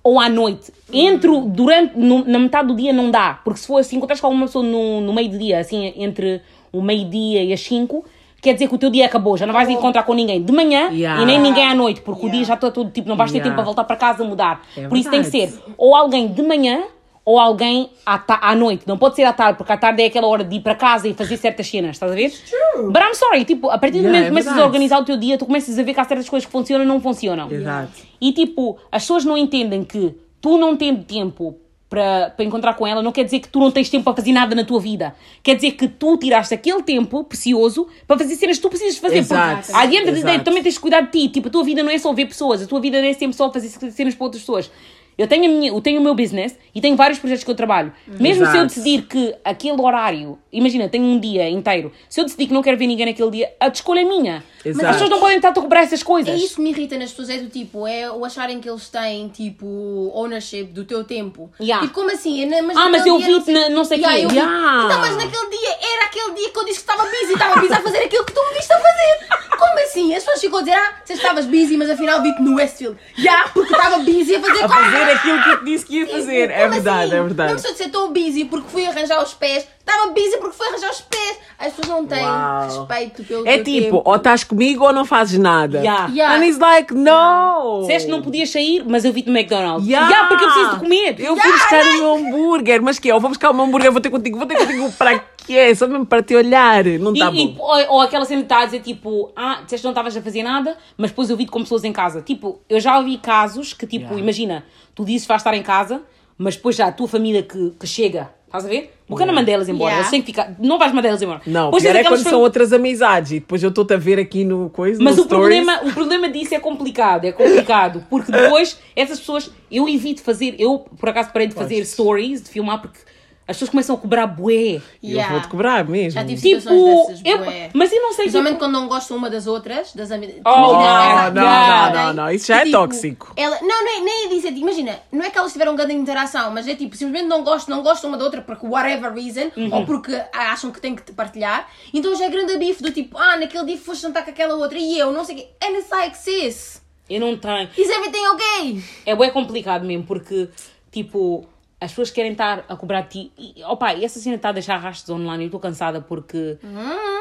[0.05, 0.71] ou à noite.
[0.93, 3.39] Entre, o- durante, no- na metade do dia não dá.
[3.43, 6.41] Porque se for assim, encontras com alguma pessoa no, no meio do dia, assim, entre
[6.71, 8.05] o meio-dia e as 5,
[8.39, 9.35] quer dizer que o teu dia acabou.
[9.35, 11.23] Já não vais encontrar com ninguém de manhã Yeah.
[11.23, 12.37] e nem ninguém à noite, porque o Yeah.
[12.37, 13.49] dia já está todo, tipo, não vais ter Yeah.
[13.49, 14.61] tempo para voltar para casa mudar.
[14.77, 16.83] É Por isso tem que ser ou alguém de manhã
[17.25, 18.83] ou alguém à, à noite.
[18.87, 21.07] Não pode ser à tarde, porque à tarde é aquela hora de ir para casa
[21.07, 22.31] e fazer certas cenas, estás a ver?
[22.75, 25.03] But I'm sorry, tipo, a partir do Yeah, momento é que começas a organizar o
[25.03, 27.51] teu dia, tu começas a ver que há certas coisas que funcionam e não funcionam.
[27.51, 27.91] Exato.
[28.21, 31.57] E tipo, as pessoas não entendem que tu não tendo tempo
[31.89, 34.31] para, para encontrar com ela, não quer dizer que tu não tens tempo para fazer
[34.31, 35.15] nada na tua vida.
[35.41, 39.17] Quer dizer que tu tiraste aquele tempo precioso para fazer cenas que tu precisas fazer.
[39.17, 39.71] Exato.
[39.71, 40.43] Porque, Exato.
[40.43, 41.29] também tens de cuidar de ti.
[41.29, 43.35] Tipo, a tua vida não é só ver pessoas, a tua vida não é sempre
[43.37, 44.69] só fazer cenas para outras pessoas.
[45.17, 47.55] Eu tenho, a minha, eu tenho o meu business e tenho vários projetos que eu
[47.55, 47.93] trabalho.
[48.05, 52.47] Mesmo se eu decidir que aquele horário, imagina, tenho um dia inteiro, se eu decidir
[52.47, 54.43] que não quero ver ninguém naquele dia, a escolha é minha.
[54.63, 54.85] Exato.
[54.87, 56.33] As pessoas não podem estar a cobrar essas coisas.
[56.33, 58.89] É isso que me irrita nas pessoas, é do tipo, é o acharem que eles
[58.89, 61.49] têm, tipo, ownership do teu tempo.
[61.61, 61.85] Yeah.
[61.87, 62.51] Tipo, como assim?
[62.53, 64.85] É Mas Ah, mas eu dia vi-te na- não sei Yeah, vi- Yeah.
[64.85, 67.73] Então, mas naquele dia, era aquele dia que eu disse que estava busy, estava busy
[67.73, 69.55] a fazer aquilo que tu me viste a fazer.
[69.57, 70.13] Como assim?
[70.13, 72.97] As pessoas ficam a dizer, ah, você estavas busy, mas afinal vi-te no Westfield.
[73.17, 76.07] Já, porque estava busy a fazer A fazer aquilo que eu te disse que ia
[76.07, 76.51] fazer.
[76.51, 77.15] É verdade, assim?
[77.15, 77.53] é verdade.
[77.53, 79.67] Não precisa de ser tão busy porque fui arranjar os pés.
[79.87, 81.39] Estava busy porque fui arranjar os pés.
[81.59, 82.63] As pessoas não têm Uau.
[82.63, 84.01] respeito pelo É teu tipo, tempo.
[84.03, 85.77] ou estás comigo ou não fazes nada.
[85.79, 86.07] Yeah.
[86.11, 86.35] Yeah.
[86.35, 87.81] And he's like, no!
[87.81, 89.87] Disseste que não podias sair, mas eu vi-te no McDonald's.
[89.87, 90.09] Yeah.
[90.09, 91.19] Yeah, porque eu preciso de comer.
[91.19, 93.13] Eu fui buscar o meu hambúrguer, mas que é?
[93.13, 95.73] Ou vou buscar o meu hambúrguer, vou ter contigo, vou ter contigo para quê?
[95.75, 96.83] Só mesmo para te olhar.
[96.83, 97.63] Não E, tá e- bom.
[97.63, 100.21] ou, ou aquela cena que está a dizer tipo, ah, disseste que não estavas a
[100.21, 102.21] fazer nada, mas depois eu vi-te com pessoas em casa.
[102.21, 104.19] Tipo, eu já ouvi casos que, tipo, Yeah.
[104.21, 106.01] imagina, tu dizes que vais estar em casa,
[106.37, 108.91] mas depois já a tua família que, que chega, estás a ver?
[109.07, 109.99] Boca não mandá-las embora, Yeah.
[110.01, 111.41] eles têm que ficar, não vais mandá-las embora.
[111.45, 114.19] Não, Depois pior é quando aquelas são outras amizades e depois eu estou-te a ver
[114.19, 115.01] aqui no coisa.
[115.03, 115.63] Mas no o stories.
[115.63, 120.55] problema, o problema disso é complicado, é complicado, porque depois essas pessoas, eu evito fazer,
[120.59, 121.93] eu por acaso parei de fazer Gostas.
[121.93, 122.99] stories, de filmar, porque
[123.47, 124.75] as pessoas começam a cobrar bué.
[124.75, 125.31] Eu Yeah.
[125.33, 126.11] vou-te cobrar mesmo.
[126.11, 127.69] Já tive Tipo, situações dessas, eu- bué.
[127.73, 130.37] mas eu não sei, Principalmente tipo- quando não gostam uma das outras, das amigas.
[130.45, 133.27] Oh, não, não, não, não, não, isso já é tóxico.
[133.27, 135.75] tipo, Ela, não, nem, nem é disso, é tipo, imagina, não é que elas tiveram
[135.75, 139.13] grande interação, mas é tipo, simplesmente não gostam, não gostam uma da outra porque whatever
[139.13, 139.73] reason, Uhum.
[139.73, 143.17] ou porque acham que têm que te partilhar, então já é grande bife do tipo,
[143.17, 145.47] ah, naquele dia foste jantar com aquela outra e eu, não sei o quê.
[145.63, 147.69] And it's like, sis, Eu não tenho.
[147.77, 148.83] is everything okay?
[149.05, 150.49] É bem complicado mesmo, porque,
[150.91, 151.47] tipo,
[151.79, 153.31] as pessoas querem estar a cobrar de ti.
[153.37, 156.57] E, opa, e essa cena está a deixar rastros online eu estou cansada porque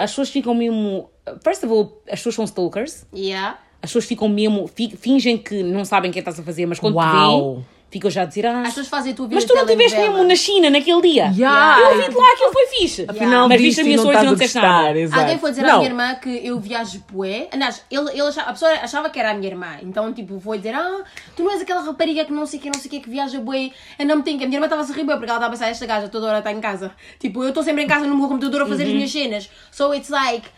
[0.01, 1.11] as pessoas ficam mesmo.
[1.43, 3.07] First of all, as pessoas são stalkers.
[3.15, 3.59] Yeah.
[3.83, 4.67] As pessoas ficam mesmo.
[4.67, 6.97] fi- fingem que não sabem o que é que estás a fazer, mas quando te
[6.99, 7.55] Uau.
[7.55, 8.45] veem, ficam já a dizer.
[8.45, 10.25] Ah, As pessoas fazem a tua vida mas tu não estiveste telenovela.
[10.25, 11.33] mesmo na China naquele dia.
[11.37, 11.81] Yeah.
[11.81, 13.05] Eu vi-te lá, aquilo foi fixe.
[13.09, 14.99] Afinal, Mas viste a minha não stories e não a disseste nada.
[14.99, 15.21] exato.
[15.23, 15.71] Alguém foi dizer não.
[15.71, 17.49] à minha irmã que eu viajo bué.
[17.53, 19.77] Aliás, ele, ele achava, a pessoa achava que era a minha irmã.
[19.83, 21.03] Então, tipo, foi dizer, ah,
[21.37, 23.09] tu não és aquela rapariga que não sei o que, não sei o que, que
[23.11, 23.71] viaja bué.
[23.99, 24.45] Eu não me tenho que.
[24.45, 26.09] A minha irmã estava a se rir bué porque ela estava a pensar, esta gaja
[26.09, 26.91] toda hora está em casa.
[27.21, 29.49] Tipo, eu estou sempre em casa no meu computador a fazer as minhas cenas.
[29.71, 30.49] So it's like,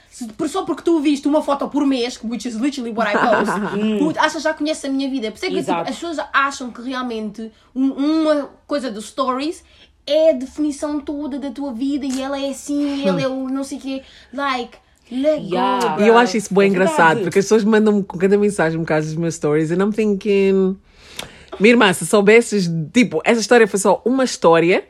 [0.48, 3.52] só porque tu viste uma foto por mês, which is literally what I post,
[3.98, 5.30] tu achas já conheces a minha vida.
[5.30, 9.62] Por isso é que tipo, as pessoas acham que realmente um- uma coisa dos stories
[10.06, 13.64] é a definição toda da tua vida e ela é assim, ele é o não
[13.64, 14.02] sei o quê.
[14.32, 14.78] Like,
[15.10, 15.96] let Yeah.
[15.96, 16.02] go.
[16.02, 18.86] E eu acho isso bem É engraçado, porque as pessoas mandam-me com cada mensagem por
[18.86, 20.76] causa dos meus stories and I'm thinking.
[21.58, 24.84] Minha irmã, se soubesses, tipo, essa história foi só uma história,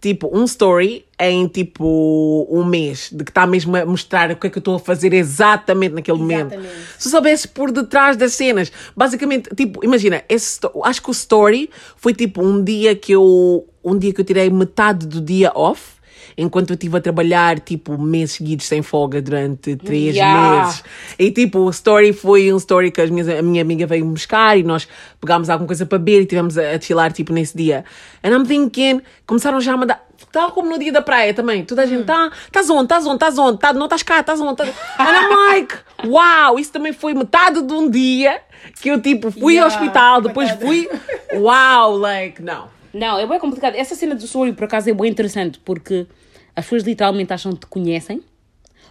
[0.00, 4.46] tipo, um story em tipo um mês, de que está mesmo a mostrar o que
[4.46, 6.54] é que eu estou a fazer exatamente naquele momento.
[6.54, 6.74] Exatamente.
[6.98, 12.14] Se soubesses por detrás das cenas, basicamente, tipo, imagina, esse, acho que o story foi
[12.14, 15.99] tipo um dia que eu, um dia que eu tirei metade do dia off.
[16.36, 20.58] Enquanto eu estive a trabalhar, tipo, meses seguidos sem folga durante três Yeah.
[20.58, 20.84] meses.
[21.18, 24.56] E, tipo, o story foi um story que as minhas, a minha amiga veio buscar
[24.58, 24.86] e nós
[25.20, 27.84] pegámos alguma coisa para beber e tivemos a, a desfilar, tipo, nesse dia.
[28.22, 31.64] And I'm thinking, começaram já a mandar, tal como no dia da praia também.
[31.64, 34.40] Toda a gente, tá, estás onde, estás onde, estás onde, tá, não estás cá, estás
[34.40, 34.68] onde, estás...
[34.98, 38.40] And I'm like, wow, isso também foi metade de um dia
[38.80, 40.88] que eu, tipo, fui ao Yeah, hospital, depois fui,
[41.34, 42.79] wow, like, não.
[42.92, 43.74] Não, é bem complicado.
[43.74, 46.06] Essa cena do story, por acaso, é bem interessante, porque
[46.54, 48.22] as pessoas literalmente acham que te conhecem,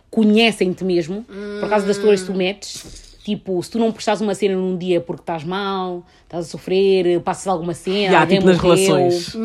[0.09, 1.25] conhecem-te mesmo,
[1.59, 3.17] por causa das stories que tu metes.
[3.23, 7.19] Tipo, se tu não postares uma cena num dia porque estás mal, estás a sofrer,
[7.21, 9.35] passas alguma cena, Yeah, alguém tipo nas relações.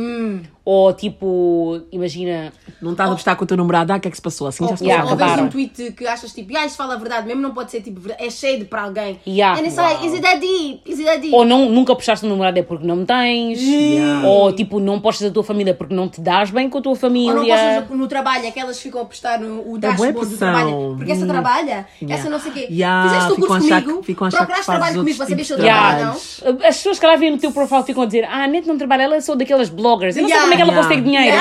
[0.66, 4.10] ou tipo, imagina, Não estás a postar com o teu namorado, ah, o que é
[4.10, 4.46] que se passou?
[4.46, 6.94] Assim já se Ou, Yeah, ou vês um tweet que achas tipo, ah, isto fala
[6.94, 9.18] a verdade, mesmo não pode ser tipo, é shade para alguém.
[9.26, 9.58] Yeah.
[9.58, 10.82] And it's like, is it that deep?
[10.86, 11.34] Is it that deep?
[11.34, 14.26] ou não, nunca postaste no namorado é porque não me tens, Yeah.
[14.28, 16.92] ou tipo, não postas a tua família porque não te dás bem com a tua
[16.92, 17.32] Ou família.
[17.34, 20.38] não postas no, trabalho, aquelas ficam a postar no o bué dashboard do pressão.
[20.38, 20.94] trabalho.
[20.98, 21.28] Porque essa Hum.
[21.28, 22.14] trabalha, Yeah.
[22.14, 22.66] essa não sei o quê.
[22.70, 26.06] Yeah, Fizeste o curso comigo, procuraste trabalho comigo para saber se eu trabalho
[26.44, 26.60] ou não.
[26.74, 28.76] As pessoas que lá vêm no teu profile ficam a dizer, ah, a Net não
[28.76, 30.16] trabalha, ela é só daquelas bloggers.
[30.16, 30.42] Eu não sei Yeah.
[30.42, 30.88] como é que ela Yeah.
[30.88, 31.36] consegue dinheiro.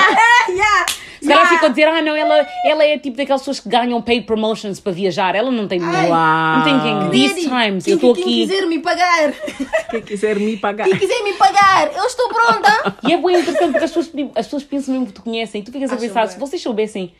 [0.50, 0.86] yeah,
[1.22, 4.00] Se calhar ficam a dizer, ah, não, ela, ela é tipo daquelas pessoas que ganham
[4.02, 5.36] paid promotions para viajar.
[5.36, 6.10] Ela não tem dinheiro.
[6.13, 7.10] Não tem quem.
[7.10, 8.48] These times, quem, eu estou quem aqui.
[8.48, 9.34] quiser me pagar,
[9.89, 10.84] Quem quiser me pagar.
[10.88, 12.96] quem quiser me pagar, eu estou pronta.
[13.08, 15.62] E é bem interessante porque as pessoas, tipo, as pessoas pensam mesmo que te conhecem.
[15.62, 17.13] E tu ficas a pensar, se vocês soubessem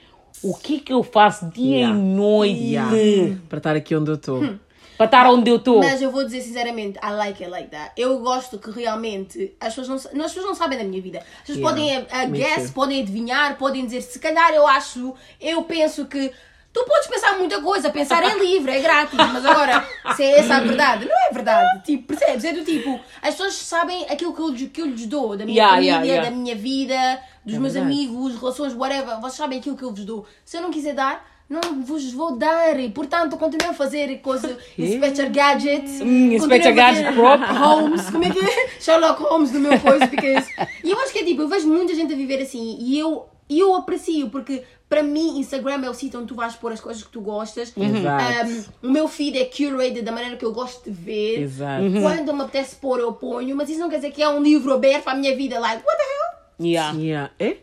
[0.44, 1.98] o que é que eu faço dia Yeah.
[1.98, 3.38] e noite Yeah.
[3.50, 4.44] Para estar aqui onde eu estou.
[4.44, 4.60] Hum.
[5.08, 5.80] Para estar onde eu estou.
[5.80, 7.92] Mas eu vou dizer sinceramente, I like it like that.
[7.98, 11.20] Eu gosto que realmente as pessoas não, as pessoas não sabem da minha vida.
[11.20, 12.74] As pessoas Yeah, podem uh, me guess, too.
[12.74, 16.32] podem adivinhar, podem dizer, se calhar eu acho, eu penso que.
[16.72, 20.56] Tu podes pensar muita coisa, pensar é livre, é grátis, mas agora, se é essa
[20.56, 21.84] a verdade, não é verdade.
[21.84, 22.44] Tipo, percebes?
[22.46, 25.46] É do tipo, as pessoas sabem aquilo que eu, lhes- que eu lhes dou, da
[25.46, 26.30] minha Yeah, família, yeah, yeah.
[26.32, 27.94] da minha vida, dos É meus verdade.
[27.94, 29.20] amigos, relações, whatever.
[29.22, 30.26] Vocês sabem aquilo que eu vos dou.
[30.44, 32.76] Se eu não quiser dar, não vos vou dar.
[32.94, 36.04] Portanto, continuem a fazer coisa, Inspector Gadget.
[36.04, 37.14] Hum, Inspector Gadget.
[37.16, 38.70] Holmes, como é que é?
[38.82, 40.08] Sherlock Holmes do meu coisa.
[40.08, 40.50] Because...
[40.84, 43.26] E eu acho que é tipo, eu vejo muita gente a viver assim e eu,
[43.50, 47.04] eu aprecio, porque para mim Instagram é o sítio onde tu vais pôr as coisas
[47.04, 47.74] que tu gostas.
[47.76, 48.50] Exato.
[48.84, 51.42] Um, o meu feed é curated da maneira que eu gosto de ver.
[51.42, 51.84] Exato.
[52.02, 54.74] Quando me apetece pôr, eu ponho, mas isso não quer dizer que é um livro
[54.74, 55.60] aberto para a minha vida.
[55.60, 56.68] Like, what the hell?
[56.68, 56.98] Yeah.
[56.98, 57.32] Yeah.
[57.40, 57.58] É?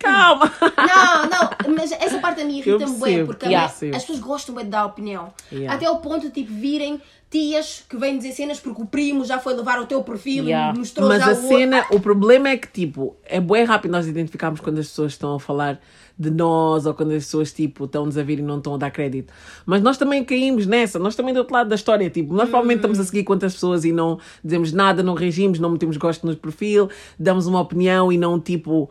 [0.00, 0.50] Calma!
[0.76, 3.96] Não, não, mas essa parte da minha Eu irrita-me bem, porque a- percebo.
[3.96, 5.32] as pessoas gostam bem de dar opinião.
[5.52, 5.74] Yeah.
[5.74, 9.38] Até ao ponto de tipo virem tias que vêm dizer cenas porque o primo já
[9.38, 10.74] foi levar o teu perfil Yeah.
[10.74, 11.48] e mostrou Mas já a o outro.
[11.48, 15.34] cena, o problema é que, tipo, é bem rápido nós identificarmos quando as pessoas estão
[15.36, 15.80] a falar
[16.18, 18.90] de nós ou quando as pessoas, tipo, estão-nos a vir e não estão a dar
[18.90, 19.32] crédito.
[19.64, 22.78] Mas nós também caímos nessa, nós também do outro lado da história, tipo, nós provavelmente
[22.78, 26.34] estamos a seguir quantas pessoas e não dizemos nada, não reagimos, não metemos gosto no
[26.36, 28.90] perfil, damos uma opinião e não, tipo...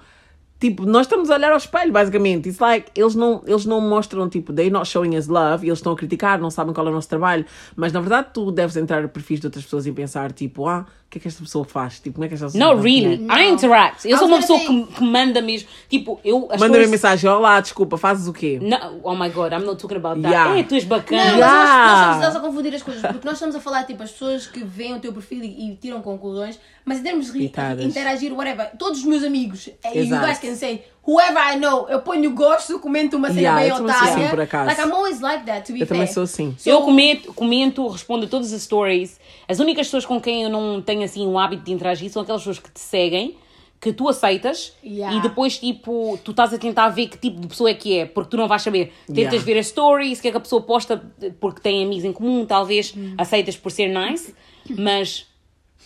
[0.60, 2.50] Tipo, nós estamos a olhar ao espelho, basicamente.
[2.50, 5.94] It's like, eles não, eles não mostram, tipo, they not showing us love, eles estão
[5.94, 7.46] a criticar, não sabem qual é o nosso trabalho.
[7.76, 10.86] Mas, na verdade, tu deves entrar a perfis de outras pessoas e pensar, tipo, ah,
[11.10, 12.00] que é que esta pessoa faz?
[12.00, 12.84] Tipo, como é que esta pessoa No, faz?
[12.84, 13.18] really.
[13.18, 13.36] Não.
[13.38, 14.08] I interact.
[14.08, 15.68] Eu sou uma pessoa que, que manda mesmo.
[15.90, 16.42] Tipo, eu.
[16.42, 18.60] Manda-me pessoas- mensagem, olá, desculpa, fazes o quê?
[18.62, 20.32] Não, oh my god, I'm not talking about that.
[20.34, 20.60] Yeah.
[20.60, 21.24] É, tu és Não, bacana.
[21.24, 21.58] mas Yeah.
[21.58, 24.46] nós, nós estamos, a confundir as coisas, porque nós estamos a falar, tipo, as pessoas
[24.48, 27.44] que veem o teu perfil e, e tiram conclusões, mas em termos de
[27.84, 30.26] interagir, whatever, todos os meus amigos, eh, you Exato.
[30.28, 33.76] guys can say, whoever I know, eu ponho gosto, comento uma cena Yeah, bem eu
[33.78, 34.24] também sou otária.
[34.26, 34.66] assim, por acaso.
[34.68, 35.98] Like, I'm always like that, to be Eu fair.
[35.98, 36.56] também sou assim.
[36.58, 39.20] So- Eu comento, comento, respondo a todas as stories.
[39.48, 42.42] As únicas pessoas com quem eu não tenho assim o hábito de interagir são aquelas
[42.42, 43.38] pessoas que te seguem,
[43.82, 45.18] que tu aceitas Yeah.
[45.18, 48.06] e depois tipo tu estás a tentar ver que tipo de pessoa é que é,
[48.06, 48.92] porque tu não vais saber.
[49.08, 49.40] Tentas Yeah.
[49.46, 51.02] ver as stories, o que é que a pessoa posta
[51.40, 53.16] porque tem amigos em comum, talvez Hum.
[53.18, 54.36] aceitas por ser nice,
[54.78, 55.26] mas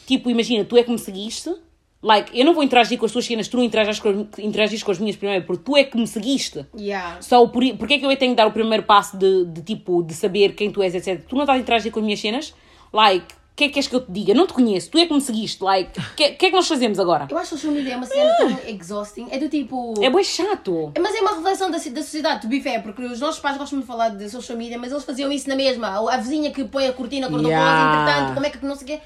[0.07, 1.53] tipo, imagina, tu é que me seguiste.
[2.03, 4.83] Like, eu não vou interagir com as tuas cenas, tu não interagis com, as- interagis
[4.83, 6.65] com as minhas primeiro, porque tu é que me seguiste.
[6.77, 7.21] Yeah.
[7.21, 10.03] Só por, porque é que eu tenho que dar o primeiro passo de, de tipo,
[10.03, 11.23] de saber quem tu és, etc.
[11.25, 12.53] Tu não estás a interagir com as minhas cenas?
[12.91, 14.33] Like, o que é que queres que eu te diga?
[14.33, 15.63] Não te conheço, tu é que me seguiste.
[15.63, 17.27] Like, o que, que é que nós fazemos agora?
[17.29, 19.93] Eu acho que o social media é uma cena tão exhausting, é do tipo...
[20.03, 20.91] É bem chato.
[20.99, 23.79] Mas é uma reflexão da, da sociedade, to be fair, porque os nossos pais gostam
[23.79, 25.87] de falar de social media, mas eles faziam isso na mesma.
[26.11, 28.01] A vizinha que põe a cortina cor-de-rosa, Yeah.
[28.01, 28.99] entretanto, como é que não sei o quê.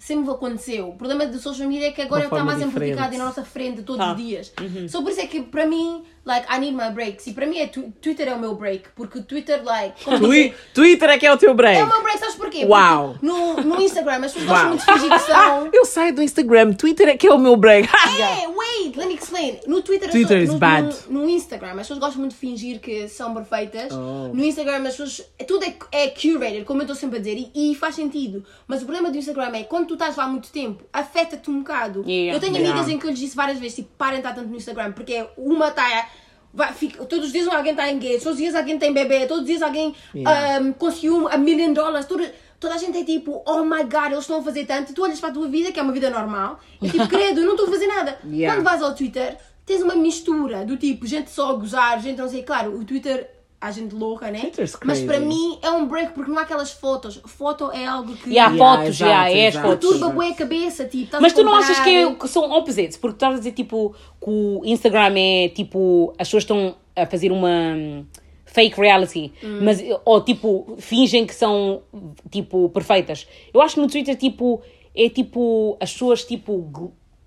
[0.00, 0.88] Sempre aconteceu.
[0.88, 3.44] O problema do social media é que agora Uma está mais amplificado e na nossa
[3.44, 4.12] frente todos Tá.
[4.12, 4.50] os dias.
[4.88, 7.26] Só por isso é que para mim, like, I need my breaks.
[7.26, 11.10] E para mim é tu- Twitter é o meu break, porque Twitter, like, Twi- Twitter
[11.10, 11.78] é que é o teu break.
[11.80, 12.64] é o meu break, sabes porquê?
[12.64, 13.10] Uau.
[13.14, 14.54] Porque no, no Instagram as pessoas Uau.
[14.54, 15.70] gostam muito de fingir que são.
[15.72, 17.88] Eu saio do Instagram, Twitter é que é o meu break.
[18.20, 19.58] É, wait, let me explain.
[19.66, 20.96] No Twitter, as Twitter pessoas- is no, bad.
[21.08, 23.92] No, no Instagram, as pessoas gostam muito de fingir que são perfeitas.
[23.92, 24.30] Oh.
[24.32, 25.22] No Instagram, as pessoas.
[25.46, 28.44] Tudo é, é curated, como eu estou sempre a dizer, e, e faz sentido.
[28.68, 31.58] Mas o problema do Instagram é quando tu estás lá há muito tempo, afeta-te um
[31.60, 32.04] bocado.
[32.06, 32.36] Yeah.
[32.36, 32.70] Eu tenho Yeah.
[32.78, 34.92] amigas em que eu lhes disse várias vezes: tipo, parem de estar tanto no Instagram,
[34.92, 36.08] porque é uma está.
[36.52, 39.42] Vai, fica, todos os dias alguém está engaged, todos os dias alguém tem bebê, todos
[39.42, 40.60] os dias alguém Yeah.
[40.60, 42.06] um, conseguiu a million dólares.
[42.06, 44.90] Toda, toda a gente é tipo, oh my god, eles estão a fazer tanto.
[44.90, 47.40] E tu olhas para a tua vida, que é uma vida normal, e tipo, credo,
[47.40, 48.18] eu não estou a fazer nada.
[48.24, 48.56] Yeah.
[48.56, 52.28] Quando vais ao Twitter, tens uma mistura do tipo, gente só a gozar, gente não
[52.28, 52.42] sei.
[52.42, 54.40] Claro, o Twitter, há gente louca, né?
[54.40, 57.20] Twitter's Mas para mim é um break porque não há aquelas fotos.
[57.26, 59.90] Foto é algo que E há Yeah, fotos, já, é as fotos.
[59.90, 61.04] turba bué a cabeça, tipo.
[61.04, 62.96] estás Mas a tu não achas que, é- que são opposites?
[62.96, 67.06] Porque tu estavas a dizer tipo que o Instagram é tipo as pessoas estão a
[67.06, 68.04] fazer uma hum,
[68.46, 71.82] fake reality, mas ou tipo fingem que são
[72.30, 73.26] tipo perfeitas.
[73.52, 74.60] Eu acho que no Twitter tipo
[74.94, 76.68] é tipo as pessoas tipo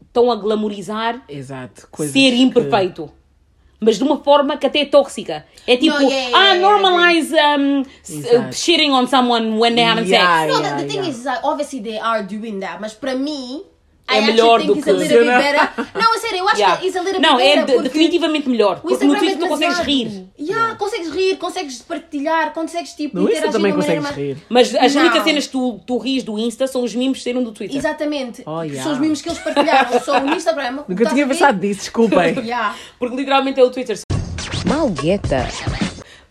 [0.06, 1.88] estão a glamorizar Exato.
[1.96, 3.10] ser que- imperfeito.
[3.84, 5.46] Mas de uma forma que até é tóxica.
[5.68, 8.38] É tipo, No, yeah, yeah, ah, yeah, normalize um, s- Exato.
[8.50, 10.54] uh, shitting on someone when they Yeah, sex.
[10.54, 11.10] No, yeah, the, the thing yeah.
[11.10, 13.64] is, like, obviously they are doing that, mas para mim.
[14.06, 14.92] É I melhor do que-.
[14.92, 16.78] Não, a sério, eu acho Yeah.
[16.78, 18.78] que it's a little Não, bit é de- porque definitivamente melhor.
[18.84, 20.28] O Porque no Twitter é tu consegues rir.
[20.40, 24.38] Yeah, consegues rir, consegues partilhar, consegues tipo No Insta também consegues mais- rir.
[24.50, 25.02] Mas as Não.
[25.04, 27.78] únicas cenas que tu, tu ris do Insta são os mimos que saíram do Twitter.
[27.78, 28.44] Exatamente.
[28.46, 28.84] Oh, yeah.
[28.84, 30.84] São os mimos que eles partilharam só no Instagram.
[30.88, 32.36] Nunca tinha pensado nisso, desculpem.
[32.44, 32.76] Yeah.
[33.00, 33.98] Porque literalmente é o Twitter.
[34.68, 35.48] Malgueta.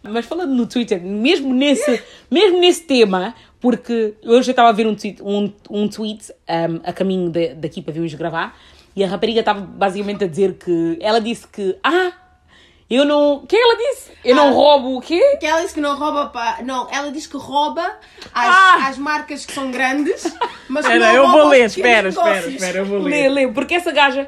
[0.03, 4.87] Mas falando no Twitter, mesmo nesse, mesmo nesse tema, porque hoje eu estava a ver
[4.87, 8.55] um tweet, um, um tweet um, a caminho de- daqui para virmos gravar,
[8.95, 12.13] e a rapariga estava basicamente a dizer que ela disse que, ah,
[12.91, 13.37] Eu não.
[13.37, 14.11] O que é ela disse?
[14.23, 14.51] Eu não Ah.
[14.51, 15.39] roubo o quê?
[15.41, 16.63] Que ela disse que não rouba para.
[16.63, 17.81] Não, ela diz que rouba
[18.35, 18.89] às, Ah!
[18.89, 20.25] às marcas que são grandes,
[20.69, 22.55] mas que Espera, não eu rouba vou ler, espera, espera, negócios.
[22.55, 23.29] espera, eu vou Lê, ler.
[23.47, 24.27] lê, porque essa gaja.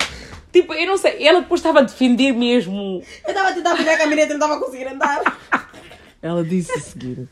[0.50, 3.02] Tipo, eu não sei, ela depois estava a defender mesmo.
[3.24, 5.20] Eu estava a tentar pegar a caminhonete e não estava a conseguir andar.
[6.22, 7.28] Ela disse o seguinte: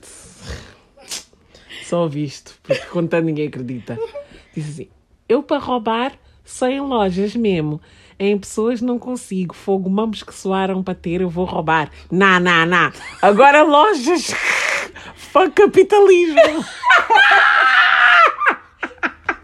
[1.93, 3.99] só visto, porque contando ninguém acredita.
[4.57, 4.89] Disse assim:
[5.29, 7.83] Eu para roubar só em lojas mesmo.
[8.19, 9.55] Em pessoas não consigo.
[9.55, 11.91] Fogo, mamos que soaram para ter, eu vou roubar.
[12.11, 12.93] Nah, nah, nah.
[13.21, 14.33] Agora lojas.
[15.17, 16.65] Fuck capitalismo.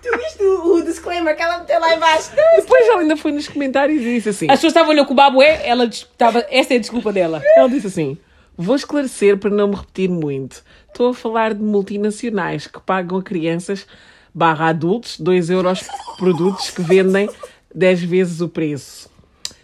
[0.01, 2.31] Tu viste o, o disclaimer que ela meteu lá embaixo?
[2.57, 5.13] Depois ela ainda foi nos comentários e disse assim: As pessoas estavam a olhar com
[5.13, 6.47] o babué, ela estava.
[6.49, 7.43] Essa é a desculpa dela.
[7.57, 8.17] Ela disse assim:
[8.61, 10.65] Vou esclarecer para não me repetir muito.
[10.89, 13.87] Estou a falar de multinacionais que pagam a crianças
[14.35, 17.31] barra adultos 2 euros por produtos que vendem
[17.73, 19.09] 10 vezes o preço.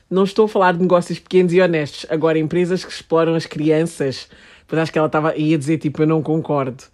[0.09, 2.07] Não estou a falar de negócios pequenos e honestos.
[2.09, 4.29] Agora, empresas que exploram as crianças.
[4.69, 6.85] Pois acho que ela estava ia dizer tipo, eu não concordo.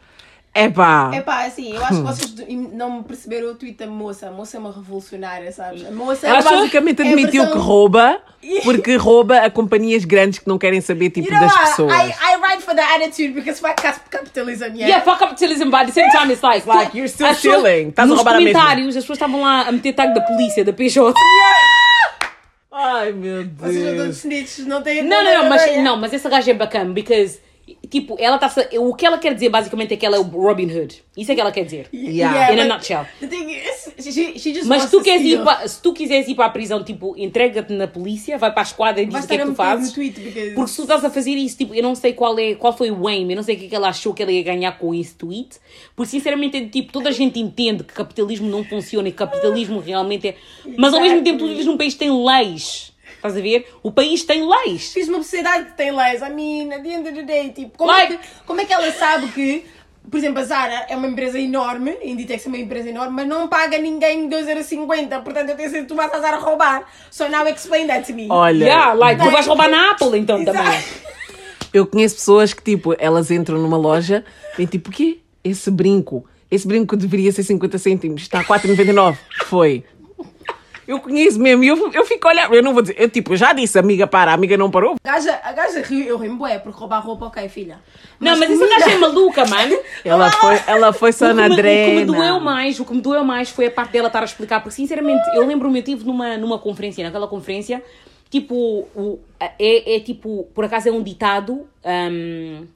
[0.53, 1.13] Epá!
[1.15, 2.35] É pá, assim, eu acho que vocês
[2.73, 4.27] não me perceberam o tweet da moça.
[4.27, 5.87] A moça é uma revolucionária, sabes?
[5.87, 8.21] A moça Ela é uma- basicamente é admitiu versão- que rouba,
[8.65, 11.93] porque rouba a companhias grandes que não querem saber tipo You know das pessoas.
[11.93, 14.89] I, I ride for the attitude because fuck cap- capitalism, yeah?
[14.89, 16.67] Yeah, fuck capitalism, but at the same time it's like.
[16.67, 17.91] like, you're still stealing.
[17.91, 18.53] Estás a Nos roubar a mesma.
[18.61, 21.15] comentários, as pessoas estavam lá a meter tag da polícia, da PJ.
[22.73, 24.17] Ai meu Vocês já estão Deus.
[24.19, 27.39] snitches, não têm Não, não, não, mas, não, mas essa gaja é bacana, because,
[27.88, 30.66] tipo, ela está o que ela quer dizer basicamente é que ela é o Robin
[30.70, 31.02] Hood.
[31.16, 31.88] Isso é que ela quer dizer.
[31.92, 32.52] Yeah.
[32.54, 33.04] In a nutshell.
[33.20, 36.35] The thing is, she, she just Mas tu, queres ir pa- se tu quiseres ir
[36.35, 39.35] para a prisão, tipo, entrega-te na polícia, vai para a esquadra e diz o que
[39.35, 39.92] é que tu fazes.
[39.92, 42.72] because- Porque se tu estás a fazer isso, tipo, eu não sei qual, é, qual
[42.76, 44.42] foi o aim, eu não sei o que é que ela achou que ela ia
[44.42, 45.59] ganhar com esse tweet.
[45.96, 50.28] Porque, sinceramente, tipo, toda a gente entende que capitalismo não funciona e que capitalismo realmente
[50.28, 50.35] é.
[50.76, 52.89] Mas ao mesmo tempo, tu vives num país que tem leis.
[53.20, 53.66] Estás a ver?
[53.83, 54.92] O país tem leis.
[54.94, 56.22] Fiz uma sociedade que tem leis.
[56.22, 58.64] I mean, at the end of the day, tipo, como, Like- é, que, como é
[58.64, 59.66] que ela sabe que,
[60.11, 63.28] por exemplo, a Zara é uma empresa enorme, a Inditex é uma empresa enorme, mas
[63.28, 66.85] não paga ninguém 2,50€, portanto eu tenho certeza que tu vais a Zara roubar.
[67.11, 68.26] So now explain that to me.
[68.30, 70.62] Olha, Yeah, like, tu vais roubar na Apple então também.
[70.62, 71.11] Exato.
[71.74, 74.24] eu conheço pessoas que, tipo, elas entram numa loja
[74.59, 75.18] e tipo, o quê?
[75.44, 79.16] Esse brinco, esse brinco deveria ser 50 cêntimos, está a 4,99.
[79.44, 79.85] Foi.
[80.90, 83.37] Eu conheço mesmo e eu, eu fico a olhar, eu não vou dizer, eu tipo,
[83.37, 84.96] já disse, amiga, para, a amiga não parou.
[85.05, 87.79] A gaja, a gaja riu, eu rimo, bué, porque roubar roupa, ok, filha.
[88.18, 89.79] Não, mas essa comida- gaja é maluca, mano.
[90.05, 92.40] Ela foi, ela foi só na me, o que me doeu drena.
[92.40, 95.22] mais, o que me doeu mais foi a parte dela estar a explicar, porque sinceramente,
[95.37, 97.85] eu lembro-me, eu estive numa, numa conferência, naquela conferência,
[98.29, 102.66] tipo, o, é, é tipo, por acaso é um ditado hum,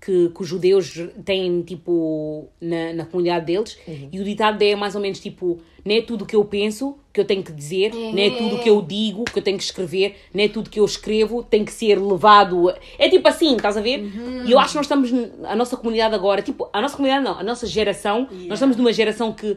[0.00, 0.92] que, que os judeus
[1.24, 3.78] têm, tipo, na, na comunidade deles,
[4.10, 6.98] e o ditado é mais ou menos tipo, não é tudo o que eu penso
[7.14, 9.56] que eu tenho que dizer, não é tudo o que eu digo que eu tenho
[9.56, 12.68] que escrever, não é tudo que eu escrevo tem que ser levado.
[12.68, 14.00] a- É tipo assim, estás a ver?
[14.44, 15.10] E eu acho que nós estamos,
[15.44, 18.92] a nossa comunidade agora, tipo, a nossa comunidade não, a nossa geração, nós estamos numa
[18.92, 19.56] geração que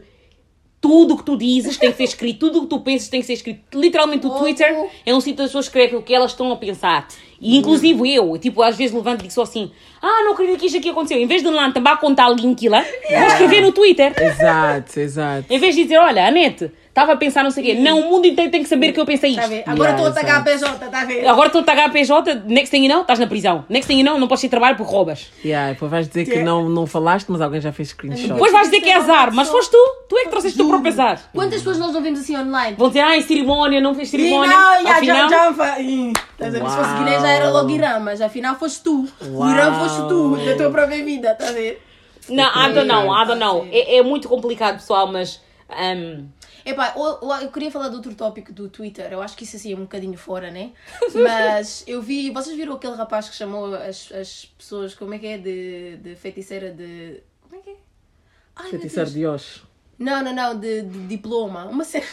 [0.80, 3.20] tudo o que tu dizes tem que ser escrito, tudo o que tu pensas tem
[3.20, 3.62] que ser escrito.
[3.78, 6.56] Literalmente o Twitter é um sítio onde as pessoas escrevem o que elas estão a
[6.56, 7.08] pensar.
[7.42, 10.68] E inclusive eu, tipo, às vezes levanto e digo só assim: Ah, não acredito que
[10.68, 11.20] isto aqui aconteceu.
[11.20, 14.14] Em vez de lá também contar o link lá, vou escrever no Twitter.
[14.22, 15.46] Exato, exato.
[15.52, 17.74] Em vez de dizer, olha, Anete, estava a pensar não sei o quê.
[17.82, 19.50] Não, o mundo inteiro tem que saber que eu pensei Tá a isto.
[19.52, 19.64] ver?
[19.68, 20.44] Agora Yeah, estou a tagar a.
[20.44, 21.28] PJ, tá a ver?
[21.28, 23.66] Agora estou a tagar a PJ, next thing you know, estás na prisão.
[23.70, 25.28] Next thing you know, não podes ir trabalho porque roubas.
[25.46, 26.50] Yeah, depois vais dizer que Yeah.
[26.52, 28.30] não, não falaste, mas alguém já fez screenshot.
[28.34, 29.78] Depois vais dizer que é azar, mas foste tu.
[30.10, 31.22] Tu é que trouxeste o teu próprio azar.
[31.34, 32.76] Quantas pessoas nós não vemos assim online?
[32.78, 34.56] Vão dizer, ai, cerimónia, não fez E cerimónia.
[34.58, 36.70] não, yeah, Afinal, já, já, Ih, estás a ver?
[36.70, 36.94] Se fosse.
[36.98, 39.08] Guiné já era logo Irã, mas afinal foste tu.
[39.22, 39.50] O Uau.
[39.52, 41.84] Irã foste tu, da tua própria vida, estás a ver?
[42.30, 43.68] Não, I don't know, I don't know.
[43.72, 45.42] É, é muito complicado, pessoal, mas.
[45.70, 46.26] um,
[46.70, 49.56] Epá, eu, eu- eu queria falar de outro tópico do Twitter, eu acho que isso
[49.56, 50.72] assim é um bocadinho fora, né?
[51.16, 55.28] Mas eu vi, vocês viram aquele rapaz que chamou as, as pessoas, como é que
[55.28, 55.38] é?
[55.38, 57.22] De, de feiticeira de.
[57.42, 57.76] Como é que é?
[58.56, 59.14] Ai, Deus.
[59.14, 59.64] de Osh.
[60.00, 61.66] Não, não, não, de, de diploma.
[61.66, 62.06] Uma cena.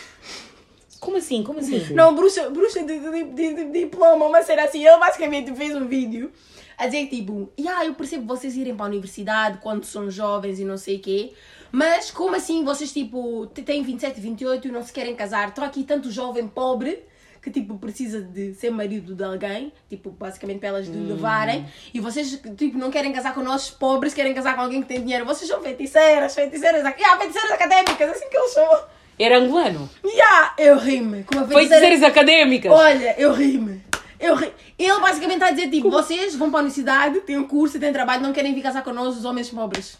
[1.01, 1.43] como assim?
[1.43, 1.93] Como assim?
[1.93, 4.87] Não, bruxa, bruxa de, de, de- de diploma, uma cena assim.
[4.87, 6.33] Ele basicamente fez um vídeo
[6.79, 10.65] a dizer tipo, yeah, eu percebo vocês irem para a universidade quando são jovens e
[10.65, 11.33] não sei o quê,
[11.75, 15.49] mas como assim vocês tipo têm 27, 28 e não se querem casar?
[15.49, 17.03] Estão aqui tanto jovem pobre
[17.43, 22.01] que tipo precisa de ser marido de alguém, tipo basicamente para elas de levarem, e
[22.01, 25.27] vocês tipo não querem casar com nós pobres, querem casar com alguém que tem dinheiro.
[25.27, 28.81] Vocês são feiticeiras, feiticeiras, yeah, feiticeiras académicas, assim que eles chamam.
[29.19, 29.91] Era angolano.
[30.05, 31.23] Yeah, eu rimo.
[31.25, 32.73] Com uma feiticeira- Feiticeiras académicas.
[32.73, 33.83] Olha, eu ri-me.
[34.19, 34.51] Eu ri.
[34.79, 37.93] Ele basicamente está a dizer tipo, vocês vão para a universidade, têm um curso, têm
[37.93, 39.99] trabalho, não querem vir casar connosco os homens pobres.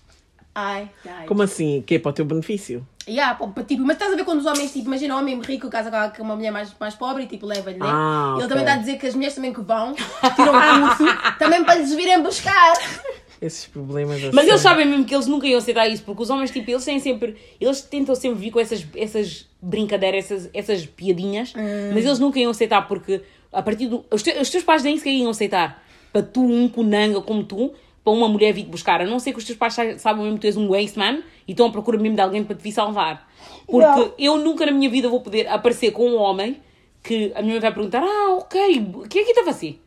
[0.55, 1.27] Ai, ai.
[1.27, 1.83] Como assim?
[1.87, 2.87] Que é para o teu benefício?
[3.09, 5.69] Yeah, pô, tipo, mas estás a ver quando os homens, tipo, imagina um homem rico
[5.69, 7.85] casa com uma mulher mais, mais pobre e tipo, leva-lhe, né?
[7.87, 11.05] Ah, Ele também está a dizer que as mulheres também que vão, tiram um curso,
[11.39, 12.73] também para lhes virem buscar.
[13.43, 14.31] Esses problemas assim.
[14.33, 16.85] Mas eles sabem mesmo que eles nunca iam aceitar isso, porque os homens, tipo, eles
[16.85, 17.37] têm sempre.
[17.61, 21.53] Eles tentam sempre vir com essas, essas brincadeiras, essas, essas piadinhas,
[21.93, 23.21] mas eles nunca iam aceitar, porque
[23.53, 24.03] a partir do.
[24.11, 25.83] Os, te- os teus pais nem sequer iam aceitar.
[26.11, 27.75] Para tu, um conanga como tu,
[28.05, 29.01] para uma mulher vir te buscar.
[29.01, 30.99] A não ser que os teus pais sa- saibam mesmo que tu és um waste
[30.99, 33.27] man e estão à procura mesmo de alguém para te vir salvar.
[33.67, 34.13] Porque Não.
[34.19, 36.61] eu nunca na minha vida vou poder aparecer com um homem
[37.03, 39.81] que a minha mãe vai perguntar: Ah, ok, o que é que está a fazer?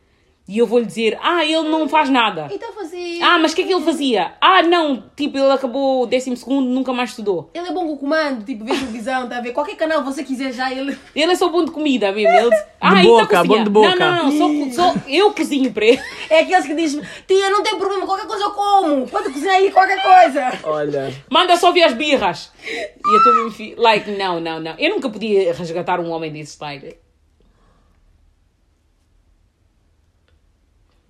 [0.48, 2.48] E eu vou lhe dizer: Ah, ele não faz nada.
[2.50, 3.20] Então fazer.
[3.22, 4.32] Ah, mas o que é que ele fazia?
[4.40, 7.50] Ah, não, tipo, ele acabou o décimo segundo, nunca mais estudou.
[7.52, 9.52] Ele é bom com o comando, tipo, vê televisão, tá a ver?
[9.52, 10.98] Qualquer canal você quiser já, ele.
[11.14, 12.34] Ele é só bom de comida mesmo.
[12.34, 12.68] Ele...
[12.80, 13.58] Ah, boca, então cozinha.
[13.58, 13.96] bom de boca.
[13.96, 16.00] Não, não, não, só, só eu cozinho para ele.
[16.30, 19.68] É aqueles que dizem, tia, não tem problema, qualquer coisa eu como, pode cozinhar aí
[19.72, 20.52] qualquer coisa.
[20.62, 21.12] Olha.
[21.28, 22.52] Manda só ver as birras.
[22.64, 23.74] E eu também fi...
[23.76, 24.76] like, não, não, não.
[24.78, 26.96] Eu nunca podia resgatar um homem desses, like.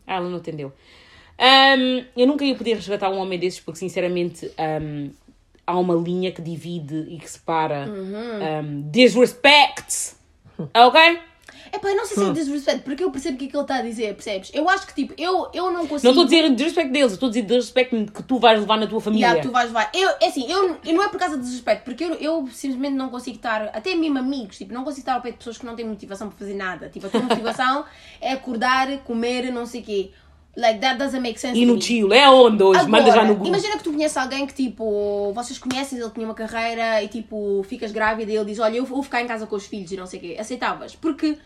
[0.09, 0.73] Ah, ela não entendeu.
[1.39, 5.11] Ahm, eu nunca ia poder resgatar um homem desses porque, sinceramente, ahm,
[5.67, 7.87] há uma linha que divide e que separa
[8.43, 10.17] ahm, disrespect.
[10.75, 11.21] Ok?
[11.73, 13.63] É pá, não sei se é desrespeito, porque eu percebo o que é que ele
[13.63, 14.51] está a dizer, percebes?
[14.55, 16.05] Eu acho que, tipo, eu, eu não consigo...
[16.05, 18.79] Não estou a dizer disrespect deles, eu estou a dizer disrespect que tu vais levar
[18.79, 19.27] na tua família.
[19.27, 19.91] Yeah, tu vais levar.
[19.95, 22.95] Eu, é assim, eu, eu não é por causa de desrespeito, porque eu, eu simplesmente
[22.95, 25.67] não consigo estar, até mesmo amigos, tipo, não consigo estar ao pé de pessoas que
[25.67, 26.89] não têm motivação para fazer nada.
[26.89, 27.85] Tipo, a tua motivação
[28.21, 30.11] é acordar, comer, não sei o quê.
[30.57, 31.81] Like, that doesn't make sense E no me.
[31.81, 32.89] chill, é onde hoje?
[32.89, 33.49] Manda já Agora, no grupo.
[33.49, 37.63] Imagina que tu conheces alguém que tipo, vocês conhecem, ele tinha uma carreira e tipo,
[37.63, 39.97] ficas grávida e ele diz: Olha, eu vou ficar em casa com os filhos e
[39.97, 40.37] não sei o quê.
[40.37, 40.97] Aceitavas?
[40.97, 41.39] Porque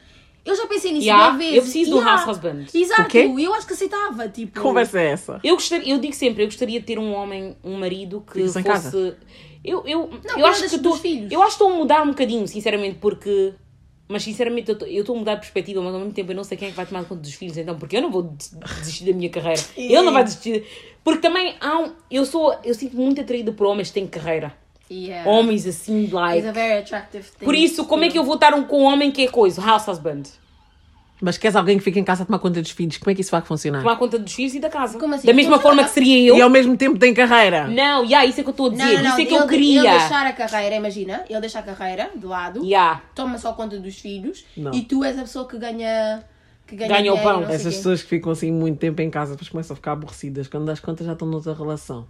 [0.45, 1.63] eu já pensei nisso Yeah, uma eu vez.
[1.65, 2.65] preciso de um house husband.
[2.75, 4.29] Exato, eu acho que aceitava.
[4.29, 5.41] Tipo, Que conversa é essa?
[5.45, 8.63] Eu, gostaria, eu digo sempre, eu gostaria de ter um homem, um marido que fosse.
[8.63, 9.19] casa?
[9.65, 11.31] Eu, eu, Não, eu acho que filhos.
[11.31, 13.55] Eu acho que estou a mudar um bocadinho, sinceramente, porque.
[14.09, 16.45] Mas sinceramente eu eu estou a mudar de perspectiva, mas ao mesmo tempo eu não
[16.45, 18.51] sei quem é que vai tomar conta dos filhos, então, porque eu não vou des-
[18.81, 19.63] desistir da minha carreira.
[19.77, 20.67] Ele não vai desistir.
[21.05, 21.93] Porque também há um.
[22.11, 22.55] Eu sou.
[22.65, 24.53] Eu sinto muito atraída por homens que têm carreira.
[24.91, 25.29] Yeah.
[25.31, 26.51] Homens assim, like.
[26.53, 27.45] very attractive thing.
[27.45, 29.63] Por isso, como é que eu vou estar um, com um homem que é coisa?
[29.63, 30.23] House husband.
[31.25, 32.97] Mas queres alguém que fique em casa a tomar conta dos filhos?
[32.99, 33.79] Como é que isso vai funcionar?
[33.79, 34.99] Tomar conta dos filhos e da casa.
[34.99, 35.25] Como assim?
[35.27, 35.77] Da mesma Funciona.
[35.77, 36.37] forma que seria eu.
[36.37, 37.69] E ao mesmo tempo tem carreira?
[37.69, 38.97] Não, yeah, isso é que eu estou a Não, dizer.
[38.97, 39.11] não, não.
[39.11, 39.81] isso é que ele, eu queria.
[39.83, 43.01] Ele deixar a carreira, imagina, ele deixa a carreira de lado, Yeah.
[43.15, 44.75] toma só conta dos filhos Não.
[44.75, 46.25] e tu és a pessoa que ganha.
[46.67, 47.45] Que ganha, Ganha o pão.
[47.45, 50.49] Essas pessoas que ficam assim muito tempo em casa depois começam a ficar aborrecidas.
[50.49, 52.05] Quando das contas já estão noutra relação.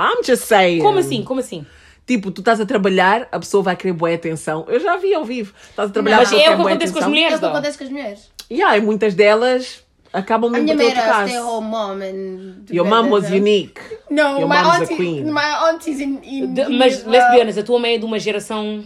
[0.00, 0.80] I'm just saying.
[0.80, 1.22] Como assim?
[1.22, 1.66] Como assim?
[2.06, 4.64] Tipo, tu estás a trabalhar, a pessoa vai querer boa atenção.
[4.68, 5.54] Eu já vi ao vivo.
[5.70, 6.22] Estás a trabalhar, Não.
[6.24, 7.04] Mas é o que acontece com as atenção.
[7.04, 7.36] É mulheres.
[7.36, 8.30] o que acontece com as mulheres.
[8.50, 11.28] Yeah, e muitas delas acabam mesmo por outro era caso.
[11.28, 13.80] stay home mom and Your mom was unique.
[14.10, 15.24] No, Your my mom's a auntie, queen.
[15.30, 18.18] my auntie's in, in De- mas, let's be honest, a tua mãe é de uma
[18.18, 18.82] geração.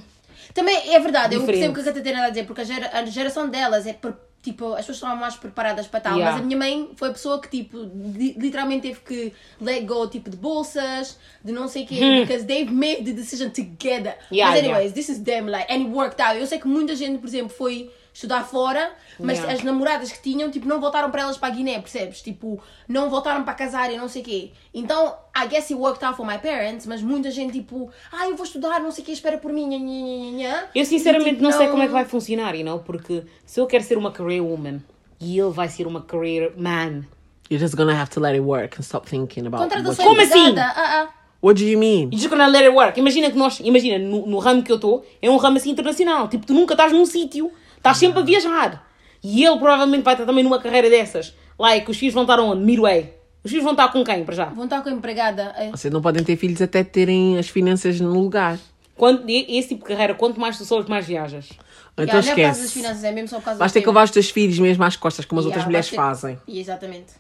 [0.52, 2.90] Também é verdade, eu percebo o que a Catarina está a dizer, porque a, gera-
[2.92, 4.12] a geração delas é per-
[4.45, 6.32] tipo, as pessoas estão mais preparadas para tal, Yeah.
[6.32, 10.07] mas a minha mãe foi a pessoa que tipo, li- literalmente teve que let go
[10.09, 14.14] tipo de bolsas, de não sei o quê, because they've made the decision together.
[14.30, 14.95] Yeah, mas anyways, yeah.
[14.95, 16.38] this is them, like, and it worked out.
[16.38, 19.52] Eu sei que muita gente, por exemplo, foi estudar fora, mas Yeah.
[19.54, 22.22] as namoradas que tinham, tipo, não voltaram para elas para a Guiné, percebes?
[22.22, 24.50] Tipo, não voltaram para casar e não sei o quê.
[24.72, 28.36] Então, I guess it worked out for my parents, mas muita gente, tipo, ah, eu
[28.36, 30.64] vou estudar, não sei o quê, espera por mim, nha, nha, nha, nha, nha.
[30.74, 32.78] Eu sinceramente E, tipo, não sei como é que vai funcionar, you know?
[32.78, 34.80] Porque se eu quero ser uma career woman
[35.20, 37.02] e ele vai ser uma career man.
[37.50, 40.04] You're just gonna have to let it work and stop thinking about what Contratação.
[40.06, 40.56] Como assim?
[40.56, 41.08] Ah, ah.
[41.42, 42.08] What do you mean?
[42.10, 42.98] E just gonna let it work.
[42.98, 46.28] Imagina que nós, imagina, no, no ramo que eu estou, é um ramo assim internacional.
[46.28, 47.52] Tipo, tu nunca estás num sítio,
[47.85, 48.87] estás sempre a viajar.
[49.22, 51.35] E ele provavelmente vai estar também numa carreira dessas.
[51.59, 52.62] Like, os filhos vão estar onde?
[52.64, 53.12] Midway.
[53.43, 54.45] Os filhos vão estar com quem, para já?
[54.47, 55.55] Vão estar com a empregada.
[55.57, 58.59] eh, Vocês não podem ter filhos até terem as finanças no lugar.
[58.97, 61.49] Quando, e- esse tipo de carreira, quanto mais tu souberes, mais viajas.
[61.93, 62.72] Então yeah, não é por causa das esquece.
[62.72, 64.97] finanças, é mesmo só por causa Vais ter que levar os teus filhos mesmo às
[64.97, 66.39] costas, como as Yeah, outras mulheres ter- fazem.
[66.49, 67.12] E Exatamente.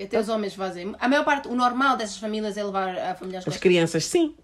[0.00, 0.94] Até os homens fazem.
[1.00, 3.56] A maior parte, o normal dessas famílias é levar a família às As costas.
[3.62, 4.34] crianças, sim.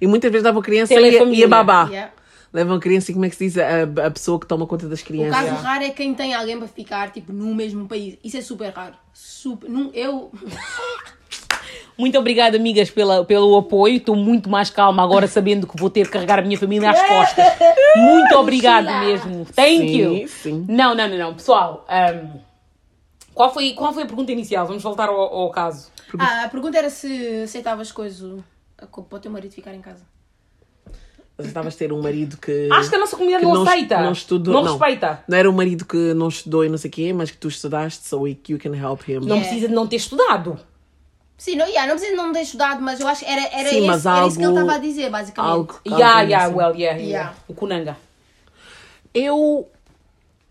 [0.00, 1.88] E muitas vezes levam a criança e e a babá.
[1.90, 2.12] Yeah.
[2.52, 3.58] Levam a criança e como é que se diz?
[3.58, 5.40] A, a pessoa que toma conta das O crianças.
[5.50, 8.18] caso raro é quem tem alguém para ficar tipo, no mesmo país.
[8.24, 8.94] Isso é super raro.
[9.14, 10.32] Super, num, eu.
[11.96, 13.96] Muito obrigada, amigas, pela, pelo apoio.
[13.98, 17.02] Estou muito mais calma agora, sabendo que vou ter que carregar a minha família às
[17.02, 17.44] costas.
[17.96, 19.44] Muito obrigada mesmo.
[19.54, 20.28] Thank Sim, you.
[20.28, 20.64] sim.
[20.68, 21.34] Não, não, não, não.
[21.34, 21.86] Pessoal,
[22.24, 22.40] um,
[23.34, 24.66] qual, foi, qual foi a pergunta inicial?
[24.66, 25.90] Vamos voltar ao, ao caso.
[26.18, 28.38] Ah, a pergunta era se aceitavas coisa
[28.78, 30.02] a- para o teu marido ficar em casa.
[31.40, 32.68] Mas estavas a ter um marido que.
[32.72, 34.00] Acho que a nossa comunidade não aceita.
[34.02, 34.54] Não estudou.
[34.54, 35.22] Não respeita.
[35.28, 37.48] Não era um marido que não estudou e não sei o quê, mas que tu
[37.48, 39.14] estudaste, so you can help him.
[39.20, 39.40] Não Yeah.
[39.48, 40.58] precisa de não ter estudado.
[41.38, 43.78] Sim, não, yeah, não precisa não ter estudado, mas eu acho que era, era, Sim,
[43.78, 45.50] esse, mas era isso que ele estava a dizer, basicamente.
[45.52, 46.54] Algo, Yeah, algo yeah, assim.
[46.54, 47.02] well, yeah, yeah.
[47.02, 47.34] Yeah.
[47.48, 47.96] O Kunanga.
[49.14, 49.68] Eu.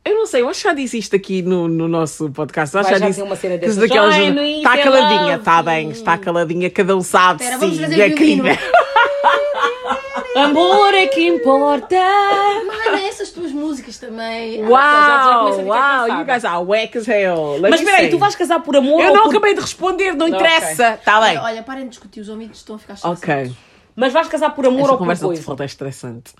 [0.03, 2.73] Eu não sei, eu acho que já disse isto aqui no, no nosso podcast.
[2.73, 3.21] Eu acho já disse.
[3.21, 3.75] uma cena dessas.
[3.75, 7.43] daquelas- Ai, Está é caladinha, está bem, está caladinha, cada um sabe.
[7.43, 8.43] Espera, vamos sim, trazer minha violino.
[8.43, 8.61] querida.
[10.35, 11.95] Amor é que importa.
[12.65, 14.63] Mano, essas tuas músicas também.
[14.63, 16.19] Uau, já começo a ficar uau, cansada.
[16.21, 17.53] you guys are whack as hell.
[17.53, 18.09] Let Mas me espera aí, say.
[18.11, 19.29] tu vais casar por amor Eu ou não por...
[19.31, 20.35] acabei de responder, não Ok.
[20.37, 20.93] interessa.
[20.93, 21.31] Está bem.
[21.37, 23.13] Olha, olha, parem de discutir, os ouvidos estão a ficar Ok.
[23.13, 23.57] estressados.
[23.95, 25.63] Mas vais casar por amor Esta ou por conversa de coisa?
[25.63, 26.31] é estressante.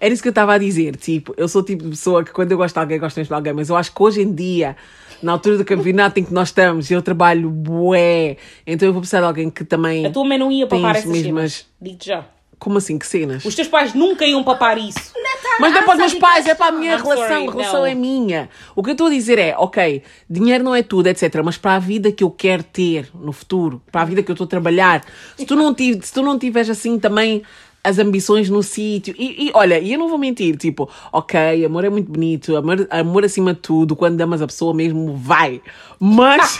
[0.00, 0.96] Era isso que eu estava a dizer.
[0.96, 3.28] Tipo, eu sou o tipo de pessoa que quando eu gosto de alguém, gosto mesmo
[3.28, 3.52] de alguém.
[3.52, 4.76] Mas eu acho que hoje em dia,
[5.22, 8.36] na altura do campeonato em que nós estamos, eu trabalho bué.
[8.66, 10.06] Então eu vou precisar de alguém que também.
[10.06, 11.66] A tua mãe não ia papar as essas mesmas-.
[11.80, 12.24] Digo-te já.
[12.62, 12.96] Como assim?
[12.96, 13.44] Que cenas?
[13.44, 15.12] Os teus pais nunca iam papar isso.
[15.58, 17.26] Mas não é para os meus pais, é para a minha I'm relação.
[17.28, 17.86] sorry, a relação não.
[17.86, 18.48] é minha.
[18.76, 21.42] O que eu estou a dizer é, ok, dinheiro não é tudo, etc.
[21.44, 24.34] Mas para a vida que eu quero ter no futuro, para a vida que eu
[24.34, 25.04] estou a trabalhar,
[25.36, 27.42] se tu não, tiv- se tu não tiveres assim também
[27.84, 29.14] as ambições no sítio.
[29.18, 32.86] E, e olha, e eu não vou mentir, tipo, ok, amor é muito bonito, amor,
[32.90, 35.60] amor acima de tudo, quando amas a pessoa mesmo, vai.
[35.98, 36.58] Mas.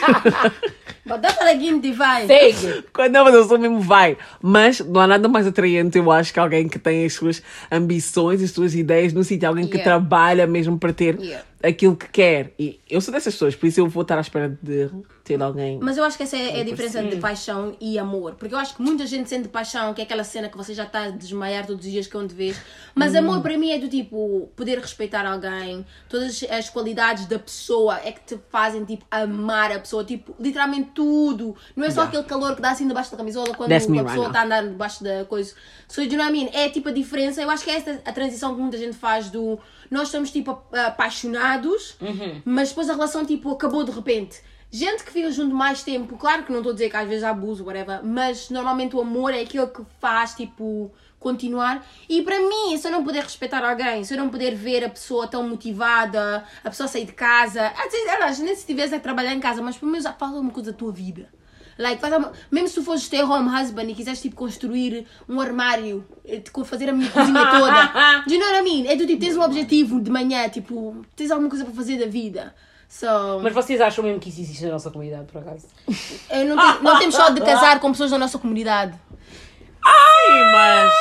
[1.05, 2.27] But that's what I give divide.
[2.29, 2.85] Segue.
[2.93, 4.16] Quando amas a pessoa mesmo vai.
[4.41, 8.41] Mas não há nada mais atraente, eu acho, que alguém que tem as suas ambições,
[8.43, 9.49] as suas ideias no sítio.
[9.49, 9.91] Alguém que Yeah.
[9.99, 11.45] trabalha mesmo para ter Yeah.
[11.62, 12.53] aquilo que quer.
[12.59, 14.89] E eu sou dessas pessoas, por isso eu vou estar à espera de
[15.25, 15.79] ter alguém.
[15.81, 18.35] Mas eu acho que essa é a diferença de paixão e amor.
[18.35, 20.85] Porque eu acho que muita gente sente paixão, que é aquela cena que você já
[20.85, 22.61] está a desmaiar todos os dias que é onde vês.
[22.95, 28.01] Mas amor para mim é do tipo poder respeitar alguém, todas as qualidades da pessoa
[28.05, 31.55] é que te fazem tipo amar a pessoa, tipo, literalmente tudo.
[31.77, 34.27] Não é só aquele calor que dá assim debaixo da camisola quando That's a pessoa
[34.27, 35.55] está a andar debaixo da coisa.
[35.87, 36.51] So, you know what I mean?
[36.53, 37.41] É tipo a diferença.
[37.41, 39.59] Eu acho que é esta a transição que muita gente faz do
[39.91, 41.97] nós estamos tipo apaixonados,
[42.45, 44.41] mas depois a relação tipo acabou de repente.
[44.75, 47.23] Gente que fica junto mais tempo, claro que não estou a dizer que às vezes
[47.25, 51.87] abuso, whatever, mas normalmente o amor é aquilo que faz tipo continuar.
[52.09, 54.89] E para mim, se eu não puder respeitar alguém, se eu não puder ver a
[54.89, 58.99] pessoa tão motivada, a pessoa sair de casa, às vezes, aliás, nem se estivesse a
[58.99, 61.29] trabalhar em casa, mas pelo menos fala uma coisa da tua vida.
[61.79, 65.39] Like, faz uma- mesmo se tu fores stay home husband e quiseres tipo construir um
[65.39, 68.87] armário, eh, fazer a minha cozinha toda, do you know what I mean?
[68.87, 72.07] É do tipo, tens um objetivo de manhã, tipo, tens alguma coisa para fazer da
[72.07, 72.55] vida.
[72.95, 75.66] So, Mas vocês acham mesmo que isso existe na nossa comunidade, por acaso?
[76.28, 78.93] eu não, tenho- não temos só de casar com pessoas da nossa comunidade.
[78.93, 80.93] Sim, mas.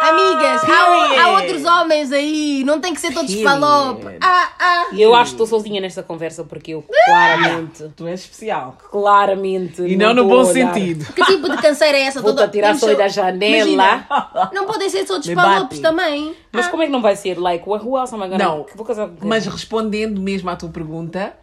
[0.00, 1.18] Amigas, há, Period.
[1.20, 3.50] há outros homens aí, não tem que ser todos Period.
[3.50, 4.06] falope.
[4.20, 4.86] Ah, ah.
[4.92, 8.76] E eu acho que estou sozinha nesta conversa porque eu claramente, Tu és especial.
[8.90, 9.82] claramente.
[9.82, 10.72] E não no estou bom olhar.
[10.74, 11.12] sentido.
[11.12, 12.20] Que tipo de canseira é essa?
[12.22, 13.68] Vou-te Toda- temos só da janela.
[13.68, 14.06] Imagina,
[14.52, 16.34] não podem ser todos falopes também.
[16.50, 16.70] Mas Ah.
[16.70, 17.38] como é que não vai ser?
[17.38, 18.38] Like, who else am I gonna...
[18.44, 21.34] Não, Vou casar com Mas respondendo mesmo à tua pergunta,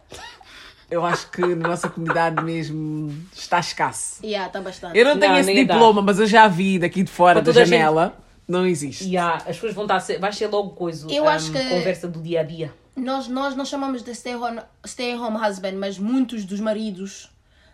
[0.90, 4.16] eu acho que na nossa comunidade mesmo está escasso.
[4.24, 4.98] Yeah, está bastante.
[4.98, 5.74] Eu não tenho Não, esse nem dá.
[5.74, 8.14] diploma, mas eu já vi daqui de fora Para da toda a gente- janela.
[8.48, 9.04] Não existe.
[9.04, 10.18] Yeah, as pessoas vão estar a ser...
[10.18, 11.06] Vai ser logo coisa.
[11.12, 12.72] Eu um, acho que- Conversa do dia a dia.
[12.96, 17.30] Nós, nós não chamamos de stay home, stay home husband, mas muitos dos maridos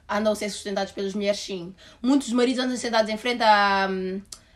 [0.08, 1.74] andam a ser sustentados pelas mulheres, sim.
[2.02, 3.88] Muitos dos maridos andam sentados em frente à,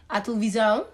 [0.09, 0.85] à televisão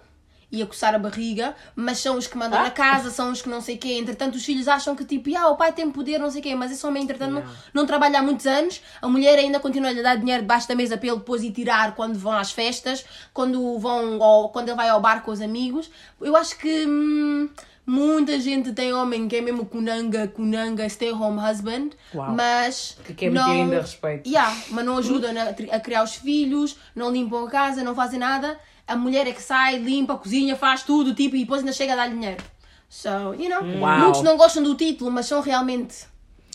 [0.55, 3.49] e a coçar a barriga, mas são os que mandam na casa, são os que
[3.49, 3.93] não sei quê.
[3.93, 6.71] Entretanto, os filhos acham que tipo, ah, o pai tem poder, não sei quê, mas
[6.71, 7.43] esse homem, entretanto, não,
[7.73, 8.81] não trabalha há muitos anos.
[9.01, 11.51] A mulher ainda continua a lhe dar dinheiro debaixo da mesa para ele depois ir
[11.51, 15.41] tirar quando vão às festas, quando, vão ao, quando ele vai ao bar com os
[15.41, 15.91] amigos.
[16.21, 16.85] Eu acho que.
[16.87, 17.49] hum,
[17.87, 22.31] Muita gente tem homem que é mesmo kunanga, kunanga, stay home husband, Uau.
[22.31, 24.27] mas Que quer não, ainda respeito.
[24.27, 25.31] Yeah, mas não ajudam
[25.71, 28.59] a criar os filhos, não limpam a casa, não fazem nada.
[28.87, 31.95] A mulher é que sai, limpa, cozinha, faz tudo, tipo, e depois ainda chega a
[31.95, 32.43] dar dinheiro.
[32.87, 33.99] So, you know, Uau.
[33.99, 36.05] muitos não gostam do título, mas são realmente.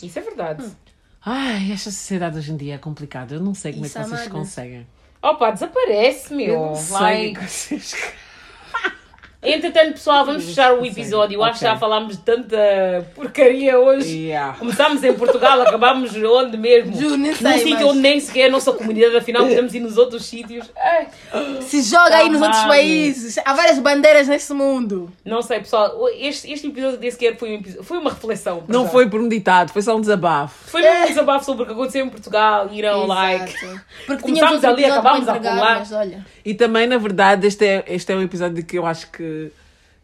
[0.01, 0.63] Isso é verdade.
[0.63, 0.71] Hum.
[1.23, 3.35] Ai, esta sociedade hoje em dia é complicada.
[3.35, 4.47] Eu não sei como Isso é é que vocês madness.
[4.47, 4.87] conseguem.
[5.21, 6.59] Opa, desaparece, Eu meu.
[6.67, 7.35] não sei Like...
[7.35, 7.95] como vocês...
[9.43, 11.35] Entretanto, pessoal, vamos fechar o episódio.
[11.37, 12.57] Eu acho que já falámos de tanta
[13.15, 14.15] porcaria hoje.
[14.27, 14.55] Yeah.
[14.59, 16.93] Começámos em Portugal, acabámos onde mesmo?
[16.95, 19.73] Juro, nem Num sei, sítio mas- onde nem sequer é a nossa comunidade, afinal podemos
[19.73, 20.69] ir nos outros sítios.
[20.77, 21.07] Ai,
[21.61, 23.37] Se joga aí nos Tá outros mal, países.
[23.43, 25.11] Há várias bandeiras nesse mundo.
[25.25, 25.91] não sei, pessoal.
[26.19, 28.57] Este, este episódio nem sequer foi, um episódio, foi uma reflexão.
[28.67, 28.87] Não pessoal.
[28.89, 30.69] foi promeditado, foi só um desabafo.
[30.69, 32.69] Foi mesmo um desabafo sobre o que aconteceu em Portugal.
[32.71, 33.55] You know, like.
[33.55, 33.81] Exato.
[34.05, 36.23] Porque começámos ali, acabámos a olha.
[36.45, 39.30] E também, na verdade, este é, este é um episódio que eu acho que,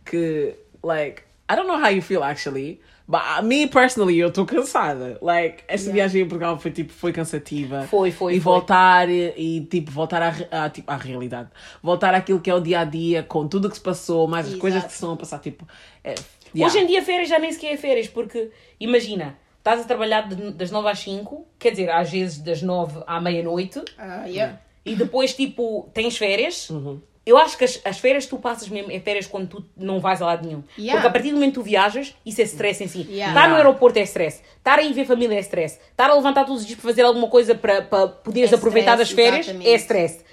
[0.05, 4.45] que, like, I don't know how you feel actually, but uh, me personally, eu estou
[4.45, 5.17] cansada.
[5.21, 7.84] Like, essa viagem em Portugal foi, tipo, foi cansativa.
[7.84, 8.43] Foi, foi, E foi.
[8.53, 10.21] voltar e, e, tipo, voltar
[10.51, 11.49] à, tipo, à realidade.
[11.82, 14.45] Voltar àquilo que é o dia a dia, com tudo o que se passou, mais
[14.45, 14.61] as Exato.
[14.61, 15.65] coisas que se estão a passar, tipo.
[16.03, 16.15] É,
[16.55, 16.65] yeah.
[16.65, 18.49] Hoje em dia, férias já nem sequer é férias, porque
[18.80, 23.03] imagina, estás a trabalhar de- das 9 às 5, quer dizer, às vezes das 9
[23.07, 24.59] à meia-noite, Ah, yeah.
[24.86, 26.69] e depois, tipo, tens férias.
[26.69, 27.01] Uhum.
[27.28, 30.21] Eu acho que as, as férias tu passas mesmo, é férias quando tu não vais
[30.21, 30.63] a lado nenhum.
[30.78, 30.93] Yeah.
[30.93, 32.99] Porque a partir do momento que tu viajas, isso é stress em si.
[33.09, 33.28] Yeah.
[33.28, 33.57] Estar no Yeah.
[33.57, 34.41] aeroporto é stress.
[34.57, 35.80] Estar aí ver família é stress.
[35.91, 38.95] Estar a levantar todos os dias para fazer alguma coisa para, para poderes É aproveitar
[38.95, 39.69] das stress, férias exatamente.
[39.69, 40.25] é stress.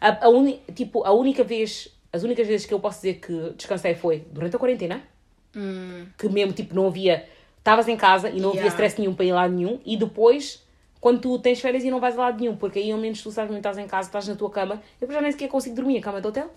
[0.00, 3.52] A, a uni- tipo, a única vez, as únicas vezes que eu posso dizer que
[3.56, 5.02] descansei foi durante a quarentena.
[6.16, 7.24] Que mesmo, tipo, não havia...
[7.58, 9.78] Estavas em casa e não havia stress nenhum para ir a lado nenhum.
[9.84, 10.62] E depois,
[11.00, 13.30] quando tu tens férias e não vais a lado nenhum, porque aí ao menos tu
[13.30, 15.96] sabes, não estás em casa, estás na tua cama, eu já nem sequer consigo dormir
[15.96, 16.50] em cama de hotel.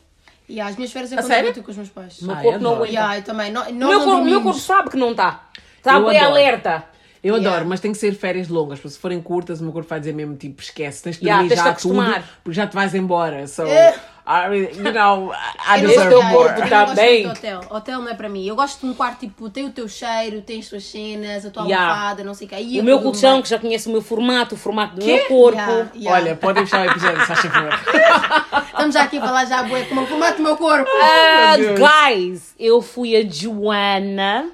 [0.50, 2.22] E as minhas férias é A quando eu aguento com os meus pais.
[2.22, 2.92] O meu Ah, corpo não aguenta.
[2.92, 3.52] Yeah, eu também.
[3.52, 5.48] Nós, O nós meu, não corpo, meu corpo sabe que não está.
[5.84, 6.18] Bem adoro.
[6.26, 6.86] alerta.
[7.24, 7.52] Eu Yeah.
[7.56, 10.00] adoro, mas tem que ser férias longas, porque se forem curtas, o meu corpo vai
[10.00, 12.16] dizer mesmo tipo, esquece, tens que Yeah, dormir de já acostumar.
[12.16, 13.46] tudo, porque já te vais embora.
[13.48, 13.94] So, Eh.
[14.26, 17.26] I mean, you know, I Eu deserve gosto- corpo eu não gosto bem.
[17.26, 17.62] muito de hotel.
[17.70, 18.46] Hotel não é para mim.
[18.48, 21.50] Eu gosto de um quarto, tipo, tem o teu cheiro, tem as tuas cenas, a
[21.50, 21.90] tua Yeah.
[21.92, 22.56] almofada, não sei o quê.
[22.56, 25.20] Aí O eu meu colchão, que já conhece o meu formato, o formato do meu
[25.26, 25.58] corpo.
[25.60, 26.12] Yeah, yeah.
[26.22, 27.70] Olha, podem fechar o episódio, se faz favor.
[28.72, 30.90] Estamos já aqui a falar já, bué, como o formato do meu corpo.
[31.58, 31.80] Deus.
[31.80, 34.50] guys, eu fui a Joana.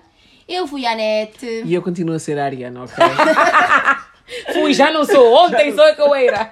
[0.47, 1.45] Eu fui à net.
[1.65, 2.95] E eu continuo a ser a Ariana, ok?
[4.53, 5.34] Fui, já não sou.
[5.45, 6.49] Ontem sou a Coeira.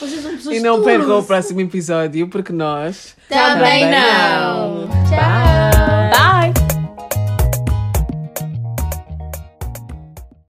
[0.00, 4.88] Vocês são pessoas e não percam o próximo episódio, porque nós Também Também não.
[5.08, 5.59] Tchau.